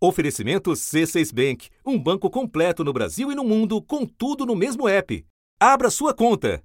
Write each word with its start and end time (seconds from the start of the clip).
Oferecimento 0.00 0.70
C6 0.70 1.34
Bank, 1.34 1.70
um 1.84 1.98
banco 1.98 2.30
completo 2.30 2.84
no 2.84 2.92
Brasil 2.92 3.32
e 3.32 3.34
no 3.34 3.42
mundo, 3.42 3.82
com 3.82 4.06
tudo 4.06 4.46
no 4.46 4.54
mesmo 4.54 4.88
app. 4.88 5.26
Abra 5.58 5.90
sua 5.90 6.14
conta. 6.14 6.62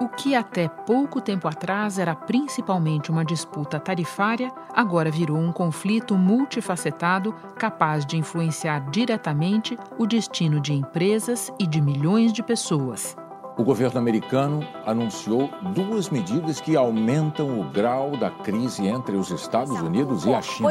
O 0.00 0.08
que 0.08 0.36
até 0.36 0.68
pouco 0.68 1.20
tempo 1.20 1.48
atrás 1.48 1.98
era 1.98 2.14
principalmente 2.14 3.10
uma 3.10 3.24
disputa 3.24 3.80
tarifária, 3.80 4.52
agora 4.72 5.10
virou 5.10 5.36
um 5.36 5.50
conflito 5.50 6.16
multifacetado 6.16 7.32
capaz 7.58 8.06
de 8.06 8.16
influenciar 8.16 8.88
diretamente 8.90 9.76
o 9.98 10.06
destino 10.06 10.60
de 10.60 10.72
empresas 10.72 11.50
e 11.58 11.66
de 11.66 11.80
milhões 11.80 12.32
de 12.32 12.40
pessoas 12.40 13.16
o 13.60 13.62
governo 13.62 14.00
americano 14.00 14.66
anunciou 14.86 15.50
duas 15.74 16.08
medidas 16.08 16.62
que 16.62 16.74
aumentam 16.76 17.60
o 17.60 17.64
grau 17.64 18.16
da 18.16 18.30
crise 18.30 18.86
entre 18.86 19.16
os 19.16 19.30
Estados 19.30 19.78
Unidos 19.82 20.24
e 20.24 20.32
a 20.32 20.40
China. 20.40 20.70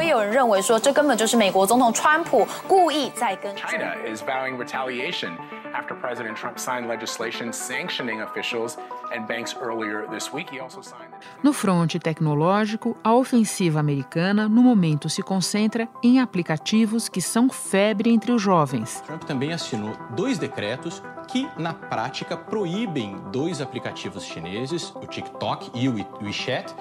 China 3.56 4.08
is 4.10 4.20
vowing 4.22 4.56
retaliation 4.58 5.36
after 5.72 5.94
President 5.94 6.36
Trump 6.36 6.58
signed 6.58 6.88
legislation 6.88 7.52
sanctioning 7.52 8.22
officials 8.22 8.76
and 9.14 9.24
banks 9.28 9.54
earlier 9.62 10.08
this 10.08 10.32
week. 10.32 10.52
He 10.52 10.60
also 10.60 10.82
signed 10.82 11.14
No 11.44 11.52
fronte 11.52 12.00
tecnológico, 12.00 12.96
a 13.04 13.14
ofensiva 13.14 13.78
americana 13.78 14.48
no 14.48 14.62
momento 14.62 15.08
se 15.08 15.22
concentra 15.22 15.88
em 16.02 16.18
aplicativos 16.18 17.08
que 17.08 17.22
são 17.22 17.48
febre 17.48 18.10
entre 18.10 18.32
os 18.32 18.42
jovens. 18.42 19.00
Trump 19.06 19.22
também 19.22 19.52
assinou 19.52 19.96
dois 20.16 20.38
decretos 20.38 21.00
que, 21.30 21.48
na 21.56 21.72
prática, 21.72 22.36
proíbem 22.36 23.16
dois 23.30 23.60
aplicativos 23.60 24.24
chineses, 24.24 24.92
o 24.94 25.06
TikTok 25.06 25.70
e 25.74 25.88
o 25.88 25.94
WeChat, 26.20 26.74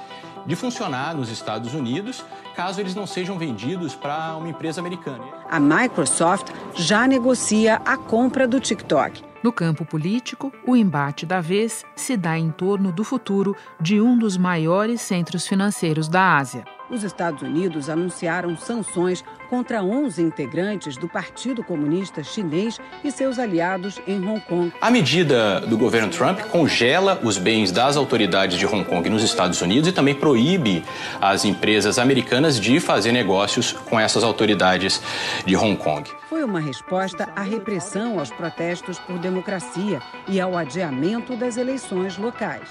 de 0.46 0.56
funcionar 0.56 1.16
nos 1.16 1.30
Estados 1.30 1.74
Unidos, 1.74 2.26
caso 2.56 2.82
eles 2.82 2.96
não 2.96 3.06
sejam 3.06 3.38
vendidos 3.38 3.96
para 3.96 4.36
uma 4.36 4.50
empresa 4.50 4.82
americana. 4.82 5.24
A 5.50 5.60
Microsoft 5.60 6.52
já 6.76 7.08
negocia 7.08 7.82
a 7.86 7.98
compra 7.98 8.48
do 8.48 8.60
TikTok. 8.60 9.24
No 9.44 9.54
campo 9.54 9.86
político, 9.86 10.52
o 10.68 10.76
embate 10.76 11.26
da 11.26 11.40
vez 11.40 11.86
se 11.96 12.18
dá 12.18 12.38
em 12.38 12.52
torno 12.52 12.92
do 12.92 13.04
futuro 13.04 13.56
de 13.80 14.02
um 14.02 14.18
dos 14.18 14.36
maiores 14.36 15.02
centros 15.02 15.48
financeiros 15.48 16.10
da 16.10 16.38
Ásia. 16.38 16.66
Os 16.90 17.04
Estados 17.04 17.42
Unidos 17.44 17.90
anunciaram 17.90 18.58
sanções 18.58 19.24
contra 19.50 19.84
11 19.84 20.22
integrantes 20.22 20.98
do 20.98 21.08
Partido 21.08 21.64
Comunista 21.64 22.24
Chinês 22.24 22.80
e 23.04 23.12
seus 23.12 23.38
aliados 23.38 24.00
em 24.08 24.20
Hong 24.28 24.42
Kong. 24.42 24.74
A 24.82 24.90
medida 24.90 25.60
do 25.62 25.78
governo 25.78 26.10
Trump 26.10 26.40
congela 26.52 27.20
os 27.24 27.38
bens 27.38 27.72
das 27.72 27.96
autoridades 27.96 28.58
de 28.58 28.66
Hong 28.66 28.84
Kong 28.86 29.08
nos 29.10 29.24
Estados 29.24 29.62
Unidos 29.62 29.90
e 29.90 29.92
também 29.92 30.16
proíbe 30.16 30.84
as 31.22 31.46
empresas 31.46 32.00
americanas 32.00 32.60
de 32.60 32.80
fazer 32.80 33.12
negócios 33.12 33.72
com 33.72 34.00
essas 34.00 34.24
autoridades 34.24 35.02
de 35.46 35.56
Hong 35.56 35.78
Kong. 35.78 36.10
Foi 36.28 36.44
uma 36.44 36.60
resposta 36.60 37.30
à 37.36 37.42
repressão 37.42 38.20
aos 38.20 38.32
protestos 38.32 38.98
por 39.00 39.20
democracia 39.20 40.02
e 40.28 40.40
ao 40.40 40.58
adiamento 40.58 41.36
das 41.36 41.58
eleições 41.58 42.18
locais. 42.18 42.68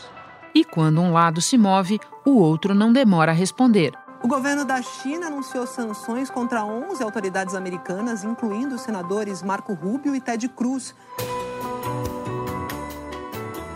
E 0.55 0.65
quando 0.65 1.01
um 1.01 1.13
lado 1.13 1.41
se 1.41 1.59
move, 1.59 2.01
o 2.25 2.39
outro 2.39 2.75
não 2.75 2.93
demora 2.93 3.33
a 3.33 3.35
responder. 3.35 3.93
O 4.21 4.27
governo 4.27 4.65
da 4.65 4.83
China 4.83 5.29
anunciou 5.29 5.67
sanções 5.67 6.29
contra 6.29 6.65
11 6.65 7.03
autoridades 7.03 7.55
americanas, 7.55 8.25
incluindo 8.25 8.75
os 8.75 8.81
senadores 8.81 9.43
Marco 9.43 9.73
Rubio 9.73 10.15
e 10.15 10.21
Ted 10.21 10.49
Cruz. 10.49 10.95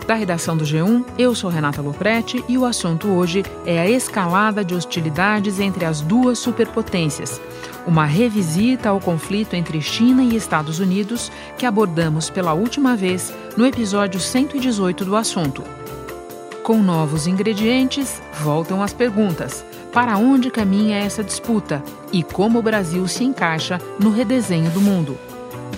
Da 0.05 0.15
redação 0.15 0.57
do 0.57 0.65
G1, 0.65 1.05
eu 1.17 1.33
sou 1.33 1.49
Renata 1.49 1.81
Loprete 1.81 2.43
e 2.49 2.57
o 2.57 2.65
assunto 2.65 3.07
hoje 3.07 3.41
é 3.65 3.79
a 3.79 3.89
escalada 3.89 4.63
de 4.63 4.75
hostilidades 4.75 5.61
entre 5.61 5.85
as 5.85 6.01
duas 6.01 6.39
superpotências. 6.39 7.39
Uma 7.87 8.03
revisita 8.03 8.89
ao 8.89 8.99
conflito 8.99 9.55
entre 9.55 9.81
China 9.81 10.21
e 10.21 10.35
Estados 10.35 10.79
Unidos 10.79 11.31
que 11.57 11.65
abordamos 11.65 12.29
pela 12.29 12.53
última 12.53 12.97
vez 12.97 13.33
no 13.55 13.65
episódio 13.65 14.19
118 14.19 15.05
do 15.05 15.15
assunto. 15.15 15.63
Com 16.63 16.83
novos 16.83 17.25
ingredientes, 17.25 18.21
voltam 18.41 18.83
as 18.83 18.91
perguntas. 18.91 19.65
Para 19.93 20.17
onde 20.17 20.49
caminha 20.49 20.97
essa 20.97 21.23
disputa 21.23 21.83
e 22.11 22.23
como 22.23 22.57
o 22.57 22.63
Brasil 22.63 23.07
se 23.07 23.23
encaixa 23.23 23.79
no 23.99 24.09
redesenho 24.09 24.71
do 24.71 24.81
mundo? 24.81 25.15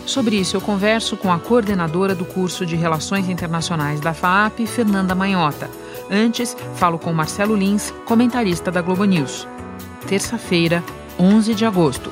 Sobre 0.05 0.37
isso, 0.37 0.55
eu 0.55 0.61
converso 0.61 1.17
com 1.17 1.33
a 1.33 1.37
coordenadora 1.37 2.15
do 2.15 2.23
curso 2.23 2.65
de 2.65 2.77
Relações 2.77 3.27
Internacionais 3.27 3.99
da 3.99 4.13
FAAP, 4.13 4.65
Fernanda 4.67 5.13
Manhota. 5.13 5.69
Antes, 6.09 6.55
falo 6.75 6.97
com 6.97 7.11
Marcelo 7.11 7.57
Lins, 7.57 7.93
comentarista 8.05 8.71
da 8.71 8.81
Globo 8.81 9.03
News. 9.03 9.45
Terça-feira, 10.07 10.81
11 11.19 11.53
de 11.53 11.65
agosto. 11.65 12.09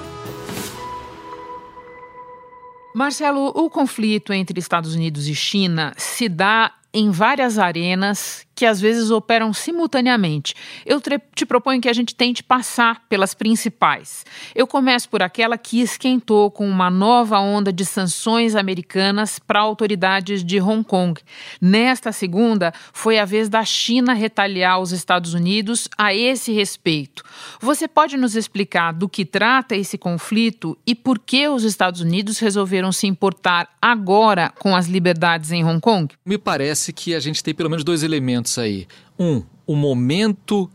Marcelo, 2.94 3.48
o 3.56 3.70
conflito 3.70 4.34
entre 4.34 4.60
Estados 4.60 4.94
Unidos 4.94 5.30
e 5.30 5.36
China 5.36 5.94
se 5.98 6.28
dá 6.28 6.74
em 6.94 7.10
várias 7.10 7.58
arenas 7.58 8.46
que 8.56 8.66
às 8.66 8.80
vezes 8.80 9.12
operam 9.12 9.54
simultaneamente. 9.54 10.56
Eu 10.86 11.02
te 11.34 11.46
proponho 11.46 11.82
que 11.82 11.90
a 11.90 11.94
gente 11.94 12.16
tente 12.16 12.44
passar 12.44 13.04
pelas 13.10 13.34
principais. 13.34 14.26
Eu 14.56 14.68
começo 14.68 15.10
por 15.10 15.24
aquela 15.24 15.58
que 15.58 15.82
esquentou 15.82 16.52
com 16.52 16.68
uma 16.68 16.90
nova 16.90 17.40
onda 17.40 17.74
de 17.74 17.86
sanções 17.86 18.56
americanas 18.56 19.40
para 19.40 19.60
autoridades 19.60 20.44
de 20.44 20.60
Hong 20.60 20.84
Kong. 20.84 21.20
Nesta 21.60 22.12
segunda, 22.12 22.74
foi 22.92 23.20
a 23.20 23.26
vez 23.26 23.50
da 23.50 23.64
China 23.64 24.14
retaliar 24.14 24.80
os 24.80 24.92
Estados 24.92 25.34
Unidos 25.34 25.88
a 25.98 26.14
esse 26.14 26.52
respeito. 26.52 27.24
Você 27.60 27.88
pode 27.88 28.18
nos 28.18 28.36
explicar 28.36 28.92
do 28.94 29.10
que 29.10 29.26
trata 29.26 29.76
esse 29.76 29.98
conflito 29.98 30.78
e 30.86 30.94
por 30.94 31.20
que 31.20 31.48
os 31.48 31.64
Estados 31.64 32.02
Unidos 32.02 32.40
resolveram 32.40 32.92
se 32.92 33.08
importar 33.08 33.70
agora 33.82 34.52
com 34.60 34.76
as 34.76 34.88
liberdades 34.88 35.52
em 35.52 35.64
Hong 35.64 35.80
Kong? 35.80 36.14
Me 36.26 36.38
parece 36.38 36.94
que 36.94 37.16
a 37.16 37.20
gente 37.20 37.44
tem 37.44 37.54
pelo 37.54 37.70
menos 37.70 37.84
dois 37.84 38.04
elementos 38.04 38.43
elementos 38.44 38.58
aí. 38.58 38.88
Um, 39.18 39.44
o 39.66 39.76
momento 39.76 40.70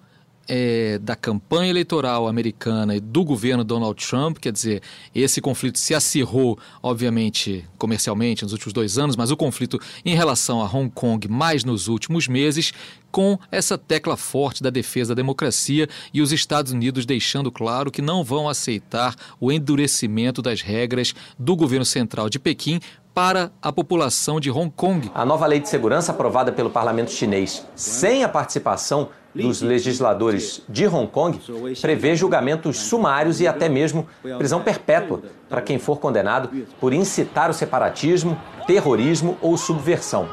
é, 0.49 0.99
da 0.99 1.15
campanha 1.15 1.69
eleitoral 1.69 2.27
americana 2.27 2.97
e 2.97 3.01
do 3.01 3.23
governo 3.23 3.63
Donald 3.63 4.03
Trump, 4.07 4.39
quer 4.39 4.51
dizer, 4.51 4.83
esse 5.15 5.43
conflito 5.43 5.79
se 5.79 5.95
acirrou, 5.95 6.59
obviamente, 6.83 7.67
comercialmente 7.77 8.45
nos 8.45 8.53
últimos 8.53 8.73
dois 8.73 8.97
anos, 8.97 9.15
mas 9.15 9.31
o 9.31 9.37
conflito 9.37 9.79
em 10.05 10.15
relação 10.15 10.63
a 10.63 10.65
Hong 10.65 10.91
Kong 10.91 11.29
mais 11.29 11.65
nos 11.65 11.87
últimos 11.87 12.27
meses, 12.27 12.73
com 13.11 13.39
essa 13.51 13.77
tecla 13.77 14.17
forte 14.17 14.63
da 14.63 14.71
defesa 14.71 15.15
da 15.15 15.21
democracia 15.21 15.89
e 16.13 16.23
os 16.23 16.33
Estados 16.33 16.73
Unidos 16.73 17.05
deixando 17.05 17.51
claro 17.51 17.91
que 17.91 18.01
não 18.01 18.25
vão 18.25 18.49
aceitar 18.49 19.15
o 19.39 19.53
endurecimento 19.53 20.41
das 20.41 20.63
regras 20.63 21.15
do 21.39 21.57
governo 21.57 21.85
central 21.85 22.31
de 22.31 22.39
Pequim 22.39 22.81
para 23.19 23.51
a 23.61 23.73
população 23.73 24.39
de 24.39 24.49
Hong 24.49 24.71
Kong. 24.71 25.11
A 25.13 25.25
nova 25.25 25.45
lei 25.45 25.59
de 25.59 25.69
segurança 25.69 26.13
aprovada 26.13 26.53
pelo 26.53 26.71
parlamento 26.71 27.11
chinês, 27.11 27.67
sem 27.75 28.23
a 28.23 28.29
participação 28.29 29.09
dos 29.35 29.61
legisladores 29.61 30.63
de 30.69 30.87
Hong 30.87 31.09
Kong, 31.09 31.37
prevê 31.81 32.15
julgamentos 32.15 32.79
sumários 32.79 33.41
e 33.41 33.49
até 33.49 33.69
mesmo 33.69 34.07
prisão 34.39 34.63
perpétua 34.63 35.23
para 35.49 35.61
quem 35.61 35.81
for 35.81 35.99
condenado 35.99 36.49
por 36.79 36.93
incitar 36.93 37.51
o 37.51 37.53
separatismo, 37.53 38.41
terrorismo 38.69 39.37
ou 39.43 39.57
subversão. 39.57 40.29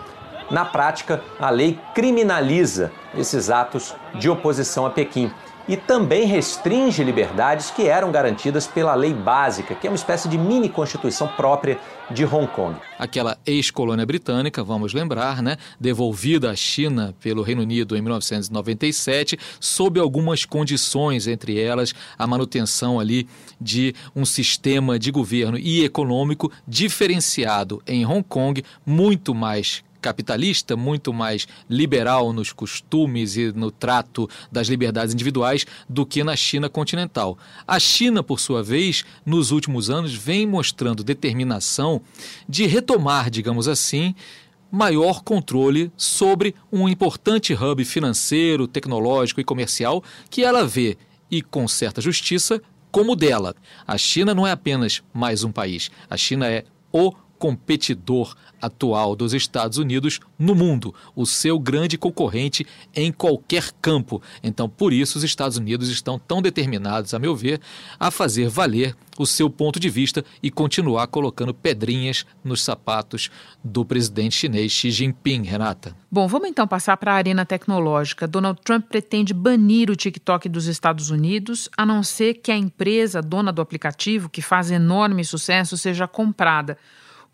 Na 0.51 0.63
prática, 0.63 1.23
a 1.39 1.49
lei 1.49 1.79
criminaliza 1.95 2.91
esses 3.17 3.49
atos 3.49 3.95
de 4.19 4.29
oposição 4.29 4.85
a 4.85 4.91
Pequim 4.91 5.31
e 5.67 5.75
também 5.75 6.25
restringe 6.25 7.03
liberdades 7.03 7.71
que 7.71 7.87
eram 7.87 8.11
garantidas 8.11 8.67
pela 8.67 8.93
lei 8.93 9.13
básica, 9.13 9.75
que 9.75 9.87
é 9.87 9.89
uma 9.89 9.95
espécie 9.95 10.27
de 10.27 10.37
mini 10.37 10.69
constituição 10.69 11.27
própria 11.27 11.79
de 12.11 12.23
Hong 12.23 12.47
Kong. 12.47 12.77
Aquela 12.99 13.37
ex-colônia 13.45 14.05
britânica, 14.05 14.63
vamos 14.63 14.93
lembrar, 14.93 15.41
né, 15.41 15.57
devolvida 15.79 16.51
à 16.51 16.55
China 16.55 17.15
pelo 17.19 17.41
Reino 17.41 17.63
Unido 17.63 17.97
em 17.97 18.01
1997, 18.01 19.37
sob 19.59 19.99
algumas 19.99 20.45
condições, 20.45 21.27
entre 21.27 21.59
elas 21.59 21.93
a 22.17 22.27
manutenção 22.27 22.99
ali 22.99 23.27
de 23.59 23.95
um 24.15 24.25
sistema 24.25 24.99
de 24.99 25.11
governo 25.11 25.57
e 25.57 25.83
econômico 25.83 26.51
diferenciado 26.67 27.81
em 27.87 28.05
Hong 28.05 28.23
Kong, 28.23 28.63
muito 28.85 29.33
mais 29.33 29.83
capitalista, 30.05 30.75
muito 30.75 31.11
mais 31.11 31.47
liberal 31.67 32.31
nos 32.31 32.53
costumes 32.53 33.37
e 33.37 33.51
no 33.51 33.71
trato 33.71 34.29
das 34.51 34.67
liberdades 34.67 35.15
individuais 35.15 35.65
do 35.89 36.05
que 36.05 36.23
na 36.23 36.35
China 36.35 36.69
continental. 36.69 37.39
A 37.67 37.79
China, 37.79 38.21
por 38.21 38.39
sua 38.39 38.61
vez, 38.61 39.03
nos 39.25 39.49
últimos 39.49 39.89
anos 39.89 40.13
vem 40.13 40.45
mostrando 40.45 41.03
determinação 41.03 42.03
de 42.47 42.67
retomar, 42.67 43.31
digamos 43.31 43.67
assim, 43.67 44.13
maior 44.71 45.23
controle 45.23 45.91
sobre 45.97 46.53
um 46.71 46.87
importante 46.87 47.55
hub 47.55 47.83
financeiro, 47.83 48.67
tecnológico 48.67 49.41
e 49.41 49.43
comercial 49.43 50.03
que 50.29 50.43
ela 50.43 50.67
vê, 50.67 50.99
e 51.31 51.41
com 51.41 51.67
certa 51.67 51.99
justiça, 51.99 52.61
como 52.91 53.15
dela. 53.15 53.55
A 53.87 53.97
China 53.97 54.35
não 54.35 54.45
é 54.45 54.51
apenas 54.51 55.01
mais 55.11 55.43
um 55.43 55.51
país, 55.51 55.89
a 56.07 56.15
China 56.15 56.47
é 56.47 56.63
o 56.91 57.11
competidor 57.37 58.35
atual 58.61 59.15
dos 59.15 59.33
Estados 59.33 59.77
Unidos 59.77 60.19
no 60.37 60.55
mundo, 60.55 60.93
o 61.15 61.25
seu 61.25 61.59
grande 61.59 61.97
concorrente 61.97 62.65
em 62.95 63.11
qualquer 63.11 63.71
campo. 63.81 64.21
Então, 64.43 64.67
por 64.67 64.91
isso, 64.91 65.17
os 65.17 65.23
Estados 65.23 65.57
Unidos 65.57 65.89
estão 65.89 66.17
tão 66.17 66.41
determinados, 66.41 67.13
a 67.13 67.19
meu 67.19 67.35
ver, 67.35 67.61
a 67.99 68.09
fazer 68.09 68.49
valer 68.49 68.95
o 69.17 69.25
seu 69.25 69.49
ponto 69.49 69.79
de 69.79 69.89
vista 69.89 70.25
e 70.43 70.51
continuar 70.51 71.07
colocando 71.07 71.53
pedrinhas 71.53 72.25
nos 72.43 72.61
sapatos 72.61 73.29
do 73.63 73.85
presidente 73.85 74.35
chinês 74.35 74.71
Xi 74.71 74.91
Jinping, 74.91 75.43
Renata. 75.43 75.95
Bom, 76.11 76.27
vamos 76.27 76.49
então 76.49 76.67
passar 76.67 76.97
para 76.97 77.13
a 77.13 77.15
arena 77.15 77.45
tecnológica. 77.45 78.27
Donald 78.27 78.59
Trump 78.63 78.87
pretende 78.87 79.33
banir 79.33 79.89
o 79.89 79.95
TikTok 79.95 80.49
dos 80.49 80.65
Estados 80.65 81.09
Unidos, 81.09 81.69
a 81.77 81.85
não 81.85 82.03
ser 82.03 82.35
que 82.35 82.51
a 82.51 82.57
empresa 82.57 83.21
dona 83.21 83.53
do 83.53 83.61
aplicativo, 83.61 84.29
que 84.29 84.41
faz 84.41 84.71
enorme 84.71 85.23
sucesso, 85.23 85.77
seja 85.77 86.07
comprada. 86.07 86.77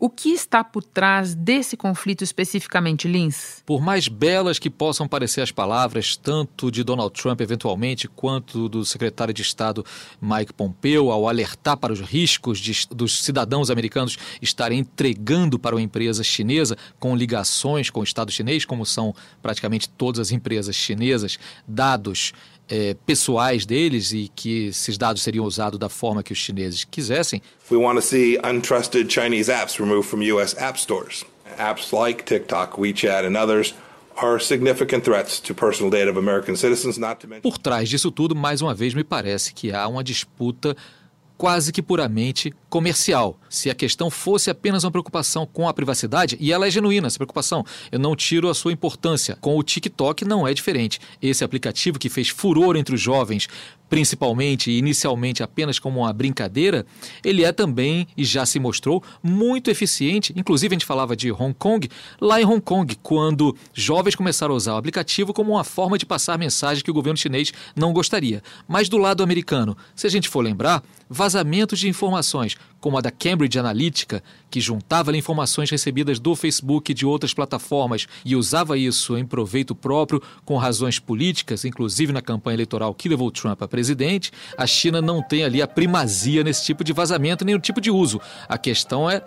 O 0.04 0.10
que 0.10 0.30
está 0.30 0.64
por 0.64 0.82
trás 0.82 1.32
desse 1.32 1.76
conflito 1.76 2.24
especificamente, 2.24 3.06
Lins? 3.06 3.62
Por 3.64 3.80
mais 3.80 4.08
belas 4.08 4.58
que 4.58 4.68
possam 4.68 5.06
parecer 5.06 5.42
as 5.42 5.52
palavras, 5.52 6.16
tanto 6.16 6.72
de 6.72 6.82
Donald 6.82 7.14
Trump 7.14 7.40
eventualmente, 7.40 8.08
quanto 8.08 8.68
do 8.68 8.84
secretário 8.84 9.32
de 9.32 9.42
Estado 9.42 9.86
Mike 10.20 10.54
Pompeo, 10.54 11.12
ao 11.12 11.28
alertar 11.28 11.76
para 11.76 11.92
os 11.92 12.00
riscos 12.00 12.58
de, 12.58 12.88
dos 12.90 13.22
cidadãos 13.22 13.70
americanos 13.70 14.18
estarem 14.42 14.80
entregando 14.80 15.56
para 15.56 15.76
uma 15.76 15.82
empresa 15.82 16.24
chinesa 16.24 16.76
com 16.98 17.14
ligações 17.14 17.88
com 17.88 18.00
o 18.00 18.04
Estado 18.04 18.32
chinês, 18.32 18.64
como 18.64 18.84
são 18.84 19.14
praticamente 19.40 19.88
todas 19.88 20.18
as 20.18 20.32
empresas 20.32 20.74
chinesas, 20.74 21.38
dados 21.64 22.32
é, 22.72 22.96
pessoais 23.04 23.66
deles 23.66 24.12
e 24.12 24.30
que 24.34 24.68
esses 24.68 24.96
dados 24.96 25.20
seriam 25.20 25.44
usados 25.44 25.78
da 25.78 25.90
forma 25.90 26.22
que 26.22 26.32
os 26.32 26.38
chineses 26.38 26.84
quisessem. 26.84 27.42
We 27.70 27.76
want 27.76 28.00
to 28.00 28.02
see 28.02 28.38
untrusted 28.42 29.12
Chinese 29.12 29.52
apps 29.52 29.78
removed 29.78 30.08
from 30.08 30.22
US 30.32 30.56
app 30.56 30.80
stores. 30.80 31.22
Apps 31.58 31.92
like 31.92 32.24
TikTok, 32.24 32.80
WeChat 32.80 33.26
and 33.26 33.36
others 33.36 33.74
are 34.16 34.40
significant 34.42 35.04
threats 35.04 35.38
to 35.40 35.54
personal 35.54 35.90
data 35.90 36.10
of 36.10 36.16
American 36.16 36.56
citizens, 36.56 36.96
not 36.96 37.20
to 37.20 37.28
mention... 37.28 37.42
Por 37.42 37.58
trás 37.58 37.90
disso 37.90 38.10
tudo, 38.10 38.34
mais 38.34 38.62
uma 38.62 38.72
vez 38.72 38.94
me 38.94 39.04
parece 39.04 39.52
que 39.52 39.70
há 39.70 39.86
uma 39.86 40.02
disputa 40.02 40.74
quase 41.42 41.72
que 41.72 41.82
puramente 41.82 42.54
comercial. 42.70 43.36
Se 43.50 43.68
a 43.68 43.74
questão 43.74 44.08
fosse 44.08 44.48
apenas 44.48 44.84
uma 44.84 44.92
preocupação 44.92 45.44
com 45.44 45.68
a 45.68 45.74
privacidade, 45.74 46.36
e 46.38 46.52
ela 46.52 46.68
é 46.68 46.70
genuína, 46.70 47.08
essa 47.08 47.18
preocupação, 47.18 47.66
eu 47.90 47.98
não 47.98 48.14
tiro 48.14 48.48
a 48.48 48.54
sua 48.54 48.72
importância. 48.72 49.36
Com 49.40 49.58
o 49.58 49.62
TikTok 49.64 50.24
não 50.24 50.46
é 50.46 50.54
diferente. 50.54 51.00
Esse 51.20 51.42
aplicativo 51.42 51.98
que 51.98 52.08
fez 52.08 52.28
furor 52.28 52.76
entre 52.76 52.94
os 52.94 53.00
jovens 53.00 53.48
principalmente 53.92 54.70
e 54.70 54.78
inicialmente 54.78 55.42
apenas 55.42 55.78
como 55.78 56.00
uma 56.00 56.12
brincadeira, 56.14 56.86
ele 57.22 57.44
é 57.44 57.52
também 57.52 58.06
e 58.16 58.24
já 58.24 58.46
se 58.46 58.58
mostrou 58.58 59.04
muito 59.22 59.70
eficiente. 59.70 60.32
Inclusive, 60.34 60.74
a 60.74 60.76
gente 60.76 60.86
falava 60.86 61.14
de 61.14 61.30
Hong 61.30 61.52
Kong, 61.52 61.90
lá 62.18 62.40
em 62.40 62.44
Hong 62.46 62.62
Kong, 62.62 62.96
quando 63.02 63.54
jovens 63.74 64.14
começaram 64.14 64.54
a 64.54 64.56
usar 64.56 64.72
o 64.72 64.76
aplicativo 64.78 65.34
como 65.34 65.52
uma 65.52 65.62
forma 65.62 65.98
de 65.98 66.06
passar 66.06 66.38
mensagem 66.38 66.82
que 66.82 66.90
o 66.90 66.94
governo 66.94 67.18
chinês 67.18 67.52
não 67.76 67.92
gostaria. 67.92 68.42
Mas 68.66 68.88
do 68.88 68.96
lado 68.96 69.22
americano, 69.22 69.76
se 69.94 70.06
a 70.06 70.10
gente 70.10 70.26
for 70.26 70.40
lembrar, 70.40 70.82
vazamentos 71.06 71.78
de 71.78 71.86
informações, 71.86 72.56
como 72.80 72.96
a 72.96 73.02
da 73.02 73.10
Cambridge 73.10 73.58
Analytica, 73.58 74.24
que 74.52 74.60
juntava 74.60 75.16
informações 75.16 75.70
recebidas 75.70 76.20
do 76.20 76.36
Facebook 76.36 76.92
e 76.92 76.94
de 76.94 77.06
outras 77.06 77.32
plataformas 77.32 78.06
e 78.22 78.36
usava 78.36 78.76
isso 78.76 79.16
em 79.16 79.24
proveito 79.24 79.74
próprio 79.74 80.22
com 80.44 80.58
razões 80.58 80.98
políticas, 80.98 81.64
inclusive 81.64 82.12
na 82.12 82.20
campanha 82.20 82.56
eleitoral 82.56 82.94
que 82.94 83.08
levou 83.08 83.30
Trump 83.30 83.62
a 83.62 83.66
presidente, 83.66 84.30
a 84.58 84.66
China 84.66 85.00
não 85.00 85.22
tem 85.22 85.42
ali 85.42 85.62
a 85.62 85.66
primazia 85.66 86.44
nesse 86.44 86.66
tipo 86.66 86.84
de 86.84 86.92
vazamento 86.92 87.46
nem 87.46 87.54
o 87.54 87.58
tipo 87.58 87.80
de 87.80 87.90
uso. 87.90 88.20
A 88.46 88.58
questão 88.58 89.08
é 89.08 89.24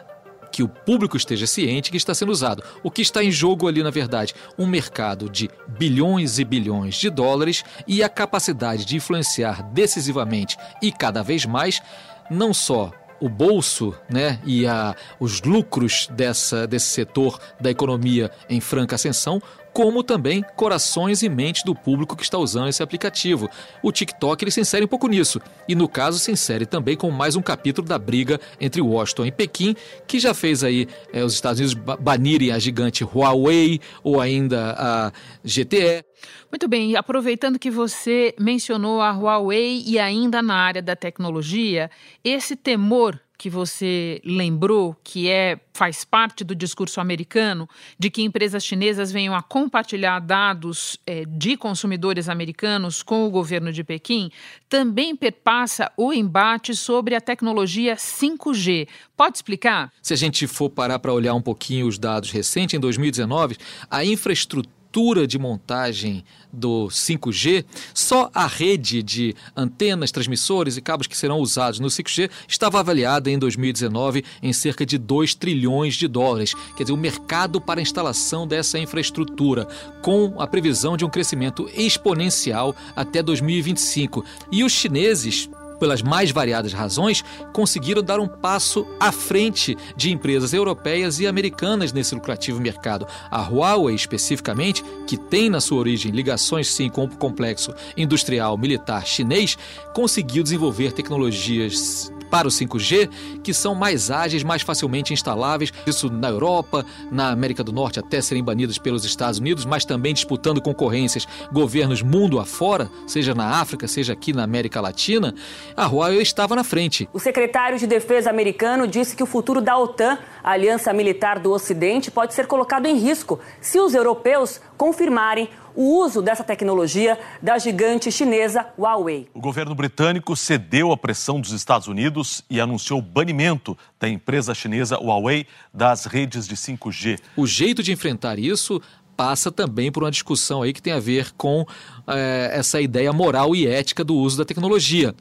que 0.51 0.61
o 0.61 0.69
público 0.69 1.17
esteja 1.17 1.47
ciente 1.47 1.89
que 1.89 1.97
está 1.97 2.13
sendo 2.13 2.31
usado. 2.31 2.63
O 2.83 2.91
que 2.91 3.01
está 3.01 3.23
em 3.23 3.31
jogo 3.31 3.67
ali, 3.67 3.81
na 3.81 3.89
verdade, 3.89 4.33
um 4.59 4.67
mercado 4.67 5.27
de 5.27 5.49
bilhões 5.67 6.37
e 6.37 6.45
bilhões 6.45 6.95
de 6.95 7.09
dólares 7.09 7.63
e 7.87 8.03
a 8.03 8.07
capacidade 8.07 8.85
de 8.85 8.95
influenciar 8.95 9.63
decisivamente 9.73 10.55
e 10.81 10.91
cada 10.91 11.23
vez 11.23 11.45
mais 11.45 11.81
não 12.29 12.53
só 12.53 12.91
o 13.19 13.29
bolso 13.29 13.95
né, 14.09 14.39
e 14.45 14.65
a, 14.65 14.95
os 15.19 15.41
lucros 15.41 16.07
dessa, 16.11 16.67
desse 16.67 16.87
setor 16.87 17.39
da 17.59 17.69
economia 17.69 18.31
em 18.49 18.59
franca 18.59 18.95
ascensão, 18.95 19.41
como 19.75 20.01
também 20.01 20.41
corações 20.55 21.21
e 21.21 21.27
mentes 21.27 21.63
do 21.63 21.75
público 21.75 22.15
que 22.15 22.23
está 22.23 22.37
usando 22.37 22.69
esse 22.69 22.81
aplicativo. 22.81 23.49
O 23.83 23.91
TikTok 23.91 24.41
ele 24.41 24.49
se 24.49 24.61
insere 24.61 24.85
um 24.85 24.87
pouco 24.87 25.09
nisso, 25.09 25.41
e 25.67 25.75
no 25.75 25.89
caso 25.89 26.17
se 26.17 26.31
insere 26.31 26.65
também 26.65 26.95
com 26.95 27.11
mais 27.11 27.35
um 27.35 27.41
capítulo 27.41 27.85
da 27.85 27.99
briga 27.99 28.39
entre 28.57 28.81
Washington 28.81 29.25
e 29.25 29.33
Pequim, 29.33 29.75
que 30.07 30.17
já 30.17 30.33
fez 30.33 30.63
aí 30.63 30.87
é, 31.11 31.25
os 31.25 31.33
Estados 31.33 31.59
Unidos 31.59 31.97
banirem 31.99 32.53
a 32.53 32.57
gigante 32.57 33.03
Huawei 33.03 33.81
ou 34.01 34.21
ainda 34.21 34.75
a 34.77 35.11
GTE. 35.43 36.05
Muito 36.49 36.69
bem, 36.69 36.95
aproveitando 36.95 37.59
que 37.59 37.69
você 37.69 38.33
mencionou 38.39 39.01
a 39.01 39.11
Huawei 39.11 39.83
e 39.85 39.99
ainda 39.99 40.41
na 40.41 40.55
área 40.55 40.81
da 40.81 40.95
tecnologia, 40.95 41.91
esse 42.23 42.55
temor 42.55 43.19
que 43.37 43.49
você 43.49 44.21
lembrou, 44.23 44.95
que 45.03 45.29
é 45.29 45.59
faz 45.73 46.05
parte 46.05 46.43
do 46.43 46.55
discurso 46.55 47.01
americano, 47.01 47.69
de 47.99 48.09
que 48.09 48.21
empresas 48.21 48.63
chinesas 48.63 49.11
venham 49.11 49.35
a 49.35 49.41
compartilhar 49.41 50.19
dados 50.19 50.97
é, 51.05 51.25
de 51.25 51.57
consumidores 51.57 52.29
americanos 52.29 53.03
com 53.03 53.25
o 53.25 53.29
governo 53.29 53.73
de 53.73 53.83
Pequim, 53.83 54.31
também 54.69 55.15
perpassa 55.15 55.91
o 55.97 56.13
embate 56.13 56.75
sobre 56.75 57.13
a 57.13 57.21
tecnologia 57.21 57.95
5G. 57.95 58.87
Pode 59.17 59.37
explicar? 59.37 59.91
Se 60.01 60.13
a 60.13 60.17
gente 60.17 60.47
for 60.47 60.69
parar 60.69 60.99
para 60.99 61.13
olhar 61.13 61.33
um 61.33 61.41
pouquinho 61.41 61.87
os 61.87 61.99
dados 61.99 62.31
recentes, 62.31 62.73
em 62.73 62.79
2019, 62.79 63.57
a 63.89 64.05
infraestrutura 64.05 64.74
estrutura 64.95 65.27
de 65.27 65.37
montagem 65.37 66.23
do 66.53 66.87
5G, 66.87 67.65
só 67.93 68.29
a 68.33 68.47
rede 68.47 69.03
de 69.03 69.35
antenas, 69.53 70.09
transmissores 70.09 70.77
e 70.77 70.81
cabos 70.81 71.05
que 71.05 71.17
serão 71.17 71.39
usados 71.39 71.81
no 71.81 71.87
5G 71.87 72.29
estava 72.47 72.79
avaliada 72.79 73.29
em 73.29 73.37
2019 73.37 74.23
em 74.41 74.53
cerca 74.53 74.85
de 74.85 74.97
2 74.97 75.35
trilhões 75.35 75.95
de 75.95 76.07
dólares. 76.07 76.53
Quer 76.77 76.83
dizer, 76.83 76.93
o 76.93 76.97
mercado 76.97 77.59
para 77.59 77.81
a 77.81 77.83
instalação 77.83 78.47
dessa 78.47 78.79
infraestrutura, 78.79 79.67
com 80.01 80.35
a 80.39 80.47
previsão 80.47 80.95
de 80.95 81.03
um 81.03 81.09
crescimento 81.09 81.69
exponencial 81.75 82.73
até 82.95 83.21
2025. 83.21 84.23
E 84.49 84.63
os 84.63 84.71
chineses 84.71 85.49
pelas 85.79 86.01
mais 86.01 86.31
variadas 86.31 86.73
razões, 86.73 87.23
conseguiram 87.53 88.01
dar 88.01 88.19
um 88.19 88.27
passo 88.27 88.85
à 88.99 89.11
frente 89.11 89.77
de 89.95 90.11
empresas 90.11 90.53
europeias 90.53 91.19
e 91.19 91.27
americanas 91.27 91.91
nesse 91.91 92.15
lucrativo 92.15 92.61
mercado. 92.61 93.07
A 93.29 93.41
Huawei, 93.41 93.95
especificamente, 93.95 94.83
que 95.07 95.17
tem 95.17 95.49
na 95.49 95.61
sua 95.61 95.79
origem 95.79 96.11
ligações 96.11 96.67
sim 96.67 96.89
com 96.89 97.05
o 97.05 97.09
complexo 97.09 97.73
industrial 97.95 98.57
militar 98.57 99.05
chinês, 99.05 99.57
conseguiu 99.93 100.43
desenvolver 100.43 100.91
tecnologias 100.91 102.11
para 102.29 102.47
o 102.47 102.51
5G, 102.51 103.09
que 103.43 103.53
são 103.53 103.75
mais 103.75 104.11
ágeis, 104.11 104.43
mais 104.43 104.61
facilmente 104.61 105.13
instaláveis, 105.13 105.71
isso 105.85 106.09
na 106.09 106.29
Europa, 106.29 106.85
na 107.11 107.29
América 107.29 107.63
do 107.63 107.71
Norte, 107.71 107.99
até 107.99 108.21
serem 108.21 108.43
banidas 108.43 108.77
pelos 108.77 109.05
Estados 109.05 109.39
Unidos, 109.39 109.65
mas 109.65 109.85
também 109.85 110.13
disputando 110.13 110.61
concorrências 110.61 111.27
governos 111.51 112.01
mundo 112.01 112.39
afora, 112.39 112.89
seja 113.07 113.33
na 113.33 113.61
África, 113.61 113.87
seja 113.87 114.13
aqui 114.13 114.33
na 114.33 114.43
América 114.43 114.81
Latina, 114.81 115.33
a 115.75 115.85
Huawei 115.85 116.21
estava 116.21 116.55
na 116.55 116.63
frente. 116.63 117.09
O 117.13 117.19
secretário 117.19 117.77
de 117.77 117.87
Defesa 117.87 118.29
americano 118.29 118.87
disse 118.87 119.15
que 119.15 119.23
o 119.23 119.27
futuro 119.27 119.61
da 119.61 119.77
OTAN, 119.77 120.17
a 120.43 120.51
aliança 120.51 120.91
militar 120.93 121.39
do 121.39 121.51
Ocidente, 121.51 122.11
pode 122.11 122.33
ser 122.33 122.47
colocado 122.47 122.85
em 122.85 122.97
risco 122.97 123.39
se 123.61 123.79
os 123.79 123.93
europeus 123.93 124.61
confirmarem 124.77 125.49
o 125.75 126.03
uso 126.03 126.21
dessa 126.21 126.43
tecnologia 126.43 127.19
da 127.41 127.57
gigante 127.57 128.11
chinesa 128.11 128.65
Huawei. 128.77 129.27
O 129.33 129.41
governo 129.41 129.75
britânico 129.75 130.35
cedeu 130.35 130.91
à 130.91 130.97
pressão 130.97 131.39
dos 131.39 131.51
Estados 131.51 131.87
Unidos 131.87 132.43
e 132.49 132.59
anunciou 132.59 132.99
o 132.99 133.01
banimento 133.01 133.77
da 133.99 134.07
empresa 134.07 134.55
chinesa 134.55 134.97
Huawei 134.97 135.45
das 135.73 136.05
redes 136.05 136.47
de 136.47 136.55
5G. 136.55 137.19
O 137.35 137.45
jeito 137.45 137.83
de 137.83 137.91
enfrentar 137.91 138.39
isso 138.39 138.81
passa 139.15 139.51
também 139.51 139.91
por 139.91 140.03
uma 140.03 140.11
discussão 140.11 140.61
aí 140.61 140.73
que 140.73 140.81
tem 140.81 140.93
a 140.93 140.99
ver 140.99 141.31
com 141.37 141.65
é, 142.07 142.51
essa 142.53 142.81
ideia 142.81 143.11
moral 143.13 143.55
e 143.55 143.67
ética 143.67 144.03
do 144.03 144.15
uso 144.15 144.37
da 144.37 144.45
tecnologia. 144.45 145.15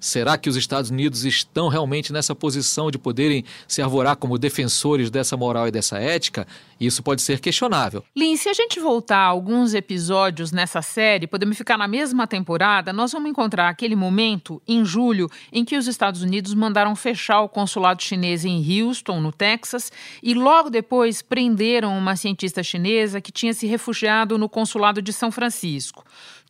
Será 0.00 0.38
que 0.38 0.48
os 0.48 0.56
Estados 0.56 0.90
Unidos 0.90 1.24
estão 1.24 1.68
realmente 1.68 2.12
nessa 2.12 2.34
posição 2.34 2.90
de 2.90 2.98
poderem 2.98 3.44
se 3.68 3.82
arvorar 3.82 4.16
como 4.16 4.38
defensores 4.38 5.10
dessa 5.10 5.36
moral 5.36 5.68
e 5.68 5.70
dessa 5.70 5.98
ética? 5.98 6.46
Isso 6.80 7.02
pode 7.02 7.20
ser 7.20 7.38
questionável. 7.38 8.02
Lin, 8.16 8.36
se 8.36 8.48
a 8.48 8.54
gente 8.54 8.80
voltar 8.80 9.18
a 9.18 9.26
alguns 9.26 9.74
episódios 9.74 10.50
nessa 10.50 10.80
série, 10.80 11.26
podemos 11.26 11.58
ficar 11.58 11.76
na 11.76 11.86
mesma 11.86 12.26
temporada, 12.26 12.92
nós 12.92 13.12
vamos 13.12 13.30
encontrar 13.30 13.68
aquele 13.68 13.94
momento, 13.94 14.62
em 14.66 14.82
julho, 14.82 15.28
em 15.52 15.64
que 15.64 15.76
os 15.76 15.86
Estados 15.86 16.22
Unidos 16.22 16.54
mandaram 16.54 16.96
fechar 16.96 17.42
o 17.42 17.48
consulado 17.48 18.02
chinês 18.02 18.46
em 18.46 18.82
Houston, 18.82 19.20
no 19.20 19.30
Texas, 19.30 19.92
e 20.22 20.32
logo 20.32 20.70
depois 20.70 21.20
prenderam 21.20 21.96
uma 21.98 22.16
cientista 22.16 22.62
chinesa 22.62 23.20
que 23.20 23.30
tinha 23.30 23.52
se 23.52 23.66
refugiado 23.66 24.38
no 24.38 24.48
consulado 24.48 25.02
de 25.02 25.12
São 25.12 25.30
Francisco. 25.30 26.04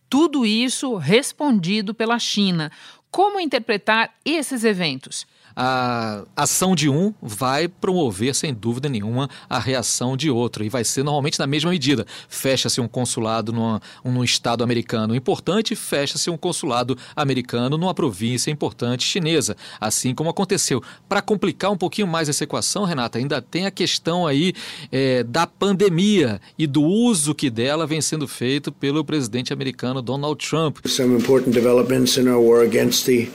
Tudo 0.09 0.45
isso 0.45 0.97
respondido 0.97 1.95
pela 1.95 2.19
China. 2.19 2.73
Como 3.11 3.41
interpretar 3.41 4.15
esses 4.25 4.65
eventos? 4.65 5.27
A 5.55 6.25
ação 6.37 6.75
de 6.75 6.89
um 6.89 7.13
vai 7.21 7.69
promover, 7.69 8.35
sem 8.35 8.53
dúvida 8.53 8.89
nenhuma, 8.89 9.29
a 9.49 9.59
reação 9.59 10.17
de 10.17 10.31
outro. 10.31 10.65
E 10.65 10.69
vai 10.69 10.85
ser 10.85 11.03
normalmente 11.03 11.39
na 11.39 11.47
mesma 11.47 11.71
medida. 11.71 12.07
Fecha-se 12.29 12.81
um 12.81 12.89
consulado 12.89 13.53
numa, 13.53 13.81
num 14.05 14.25
estado 14.25 14.63
americano 14.63 15.15
importante, 15.15 15.75
fecha-se 15.75 16.31
um 16.31 16.37
consulado 16.37 16.97
americano 17.15 17.77
numa 17.77 17.95
província 17.95 18.51
importante 18.51 19.05
chinesa. 19.05 19.57
Assim 19.81 20.15
como 20.15 20.31
aconteceu. 20.31 20.83
Para 21.09 21.23
complicar 21.23 21.71
um 21.71 21.77
pouquinho 21.77 22.07
mais 22.07 22.29
essa 22.29 22.45
equação, 22.45 22.85
Renata, 22.85 23.19
ainda 23.19 23.41
tem 23.41 23.67
a 23.67 23.71
questão 23.71 24.27
aí 24.27 24.53
é, 24.91 25.23
da 25.23 25.47
pandemia 25.47 26.41
e 26.59 26.67
do 26.67 26.83
uso 26.83 27.35
que 27.35 27.51
dela 27.51 27.87
vem 27.87 28.01
sendo 28.01 28.27
feito 28.27 28.73
pelo 28.73 29.05
presidente 29.05 29.53
americano 29.53 30.03
Donald 30.03 30.45
Trump. 30.45 30.79
Some 30.87 31.15
important 31.15 31.55
developments 31.55 32.17
in 32.17 32.29
our 32.29 32.41
war 32.41 32.63
against 32.65 33.07
the. 33.07 33.31